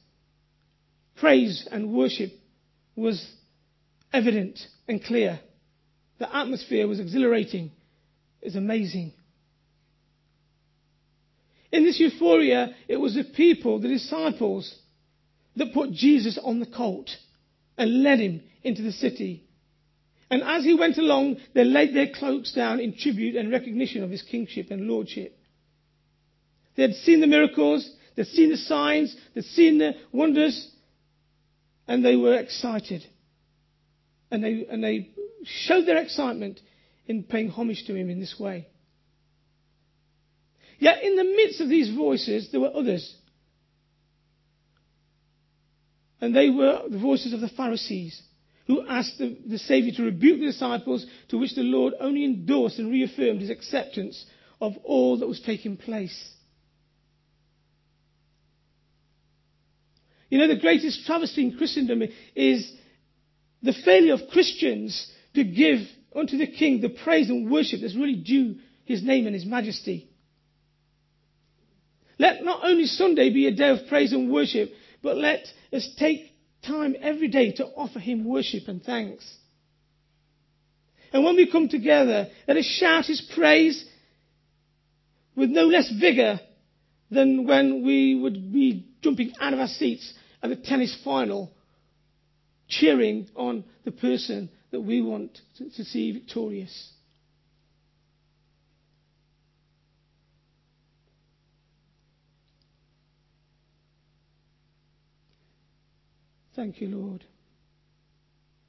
Praise 1.17 1.69
and 1.71 1.93
worship 1.93 2.33
was 2.97 3.31
evident 4.13 4.59
and 4.89 5.03
clear. 5.03 5.41
The 6.19 6.35
atmosphere 6.35 6.87
was 6.89 7.01
exhilarating. 7.01 7.71
It 8.41 8.47
was 8.47 8.57
amazing. 8.57 9.13
In 11.73 11.85
this 11.85 12.01
euphoria, 12.01 12.75
it 12.89 12.97
was 12.97 13.15
the 13.15 13.25
people, 13.25 13.79
the 13.79 13.89
disciples, 13.89 14.75
that 15.57 15.73
put 15.75 15.93
Jesus 15.93 16.39
on 16.43 16.61
the 16.61 16.67
colt 16.67 17.11
and 17.77 18.03
led 18.03 18.19
him 18.19 18.43
into 18.63 18.83
the 18.83 18.93
city. 18.93 19.45
And 20.31 20.43
as 20.43 20.65
he 20.65 20.75
went 20.75 20.99
along, 20.99 21.39
they 21.55 21.65
laid 21.65 21.95
their 21.95 22.09
cloaks 22.09 22.53
down 22.53 22.81
in 22.81 22.97
tribute 22.97 23.37
and 23.37 23.51
recognition 23.51 24.03
of 24.03 24.11
his 24.11 24.23
kingship 24.23 24.71
and 24.71 24.87
lordship. 24.87 25.37
They 26.77 26.83
had 26.83 26.95
seen 26.95 27.21
the 27.21 27.27
miracles, 27.27 27.89
they'd 28.15 28.27
seen 28.27 28.51
the 28.51 28.57
signs, 28.57 29.15
they'd 29.35 29.45
seen 29.45 29.79
the 29.79 29.95
wonders, 30.13 30.71
and 31.89 32.05
they 32.05 32.17
were 32.17 32.37
excited. 32.37 33.05
And 34.31 34.45
they, 34.45 34.67
and 34.71 34.83
they 34.83 35.11
showed 35.45 35.87
their 35.87 35.97
excitement 35.97 36.61
in 37.07 37.25
paying 37.25 37.49
homage 37.49 37.85
to 37.87 37.95
him 37.95 38.09
in 38.09 38.21
this 38.21 38.39
way. 38.39 38.69
Yet 40.81 41.05
in 41.05 41.15
the 41.15 41.25
midst 41.25 41.61
of 41.61 41.69
these 41.69 41.95
voices, 41.95 42.51
there 42.51 42.61
were 42.61 42.75
others. 42.75 43.15
And 46.23 46.35
they 46.35 46.49
were 46.49 46.81
the 46.89 46.99
voices 46.99 47.35
of 47.35 47.41
the 47.41 47.49
Pharisees, 47.49 48.21
who 48.67 48.87
asked 48.89 49.19
the, 49.19 49.37
the 49.47 49.59
Saviour 49.59 49.95
to 49.97 50.03
rebuke 50.05 50.41
the 50.41 50.47
disciples, 50.47 51.05
to 51.29 51.39
which 51.39 51.55
the 51.55 51.63
Lord 51.63 51.93
only 52.01 52.25
endorsed 52.25 52.79
and 52.79 52.91
reaffirmed 52.91 53.43
his 53.43 53.51
acceptance 53.51 54.25
of 54.59 54.73
all 54.85 55.19
that 55.19 55.29
was 55.29 55.41
taking 55.41 55.77
place. 55.77 56.33
You 60.31 60.39
know, 60.39 60.49
the 60.49 60.61
greatest 60.61 61.05
travesty 61.05 61.43
in 61.43 61.59
Christendom 61.59 62.03
is 62.35 62.73
the 63.63 63.75
failure 63.85 64.15
of 64.15 64.31
Christians 64.31 65.11
to 65.35 65.45
give 65.45 65.81
unto 66.17 66.39
the 66.39 66.47
King 66.47 66.81
the 66.81 66.89
praise 66.89 67.29
and 67.29 67.51
worship 67.51 67.81
that's 67.83 67.97
really 67.97 68.17
due 68.17 68.57
his 68.87 69.03
name 69.03 69.27
and 69.27 69.35
his 69.35 69.45
majesty. 69.45 70.11
Let 72.21 72.45
not 72.45 72.61
only 72.65 72.85
Sunday 72.85 73.31
be 73.31 73.47
a 73.47 73.51
day 73.51 73.71
of 73.71 73.89
praise 73.89 74.13
and 74.13 74.31
worship, 74.31 74.71
but 75.03 75.17
let 75.17 75.43
us 75.73 75.89
take 75.99 76.31
time 76.63 76.95
every 77.01 77.29
day 77.29 77.53
to 77.53 77.65
offer 77.65 77.99
him 77.99 78.27
worship 78.27 78.69
and 78.69 78.85
thanks. 78.85 79.25
And 81.15 81.25
when 81.25 81.37
we 81.37 81.51
come 81.51 81.71
together, 81.71 82.29
let 82.47 82.59
us 82.59 82.67
shout 82.67 83.07
his 83.07 83.23
praise 83.35 83.83
with 85.35 85.49
no 85.49 85.65
less 85.65 85.91
vigor 85.99 86.41
than 87.11 87.47
when 87.47 87.87
we 87.87 88.15
would 88.15 88.53
be 88.53 88.87
jumping 89.01 89.33
out 89.41 89.55
of 89.55 89.59
our 89.59 89.67
seats 89.67 90.13
at 90.43 90.51
the 90.51 90.57
tennis 90.57 90.95
final, 91.03 91.51
cheering 92.69 93.29
on 93.35 93.65
the 93.87 93.93
person 93.93 94.51
that 94.73 94.83
we 94.83 95.01
want 95.01 95.39
to, 95.57 95.71
to 95.71 95.85
see 95.85 96.13
victorious. 96.13 96.93
Thank 106.61 106.83
you, 106.83 106.89
Lord. 106.89 107.25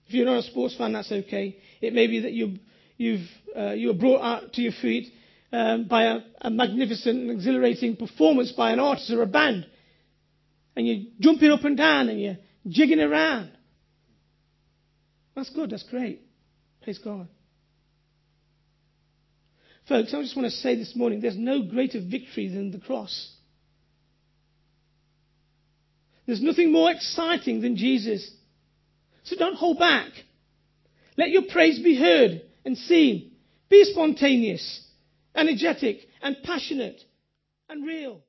If 0.08 0.14
you're 0.14 0.26
not 0.26 0.38
a 0.38 0.44
sports 0.44 0.78
fan, 0.78 0.94
that's 0.94 1.12
okay. 1.12 1.58
It 1.82 1.94
may 1.94 2.08
be 2.08 2.22
that 2.22 2.32
you 2.32 2.56
you've, 2.96 3.28
uh, 3.54 3.72
you 3.72 3.90
were 3.90 3.94
brought 3.96 4.22
out 4.22 4.54
to 4.54 4.62
your 4.62 4.72
feet 4.72 5.12
um, 5.52 5.90
by 5.90 6.04
a, 6.04 6.20
a 6.40 6.50
magnificent 6.50 7.20
and 7.20 7.32
exhilarating 7.32 7.98
performance 7.98 8.54
by 8.54 8.72
an 8.72 8.80
artist 8.80 9.12
or 9.12 9.22
a 9.24 9.28
band 9.28 9.66
and 10.78 10.88
you're 10.88 11.12
jumping 11.20 11.52
up 11.52 11.66
and 11.66 11.76
down 11.76 12.08
and 12.08 12.22
you're 12.22 12.38
jigging 12.66 13.02
around. 13.02 13.52
That's 15.36 15.50
good, 15.50 15.72
that's 15.72 15.84
great. 15.84 16.22
Praise 16.84 16.98
God. 16.98 17.28
Folks, 19.90 20.14
I 20.14 20.22
just 20.22 20.38
want 20.38 20.50
to 20.50 20.58
say 20.58 20.78
this 20.78 20.96
morning 20.96 21.20
there's 21.20 21.38
no 21.38 21.64
greater 21.64 22.00
victory 22.00 22.48
than 22.48 22.72
the 22.72 22.80
cross. 22.80 23.34
There's 26.32 26.42
nothing 26.42 26.72
more 26.72 26.90
exciting 26.90 27.60
than 27.60 27.76
Jesus. 27.76 28.32
So 29.24 29.36
don't 29.36 29.58
hold 29.58 29.80
back. 29.80 30.08
Let 31.18 31.30
your 31.30 31.42
praise 31.52 31.78
be 31.80 32.00
heard 32.00 32.44
and 32.64 32.78
seen. 32.78 33.34
Be 33.68 33.84
spontaneous, 33.84 34.82
energetic, 35.36 36.08
and 36.22 36.38
passionate 36.42 37.04
and 37.68 37.86
real. 37.86 38.22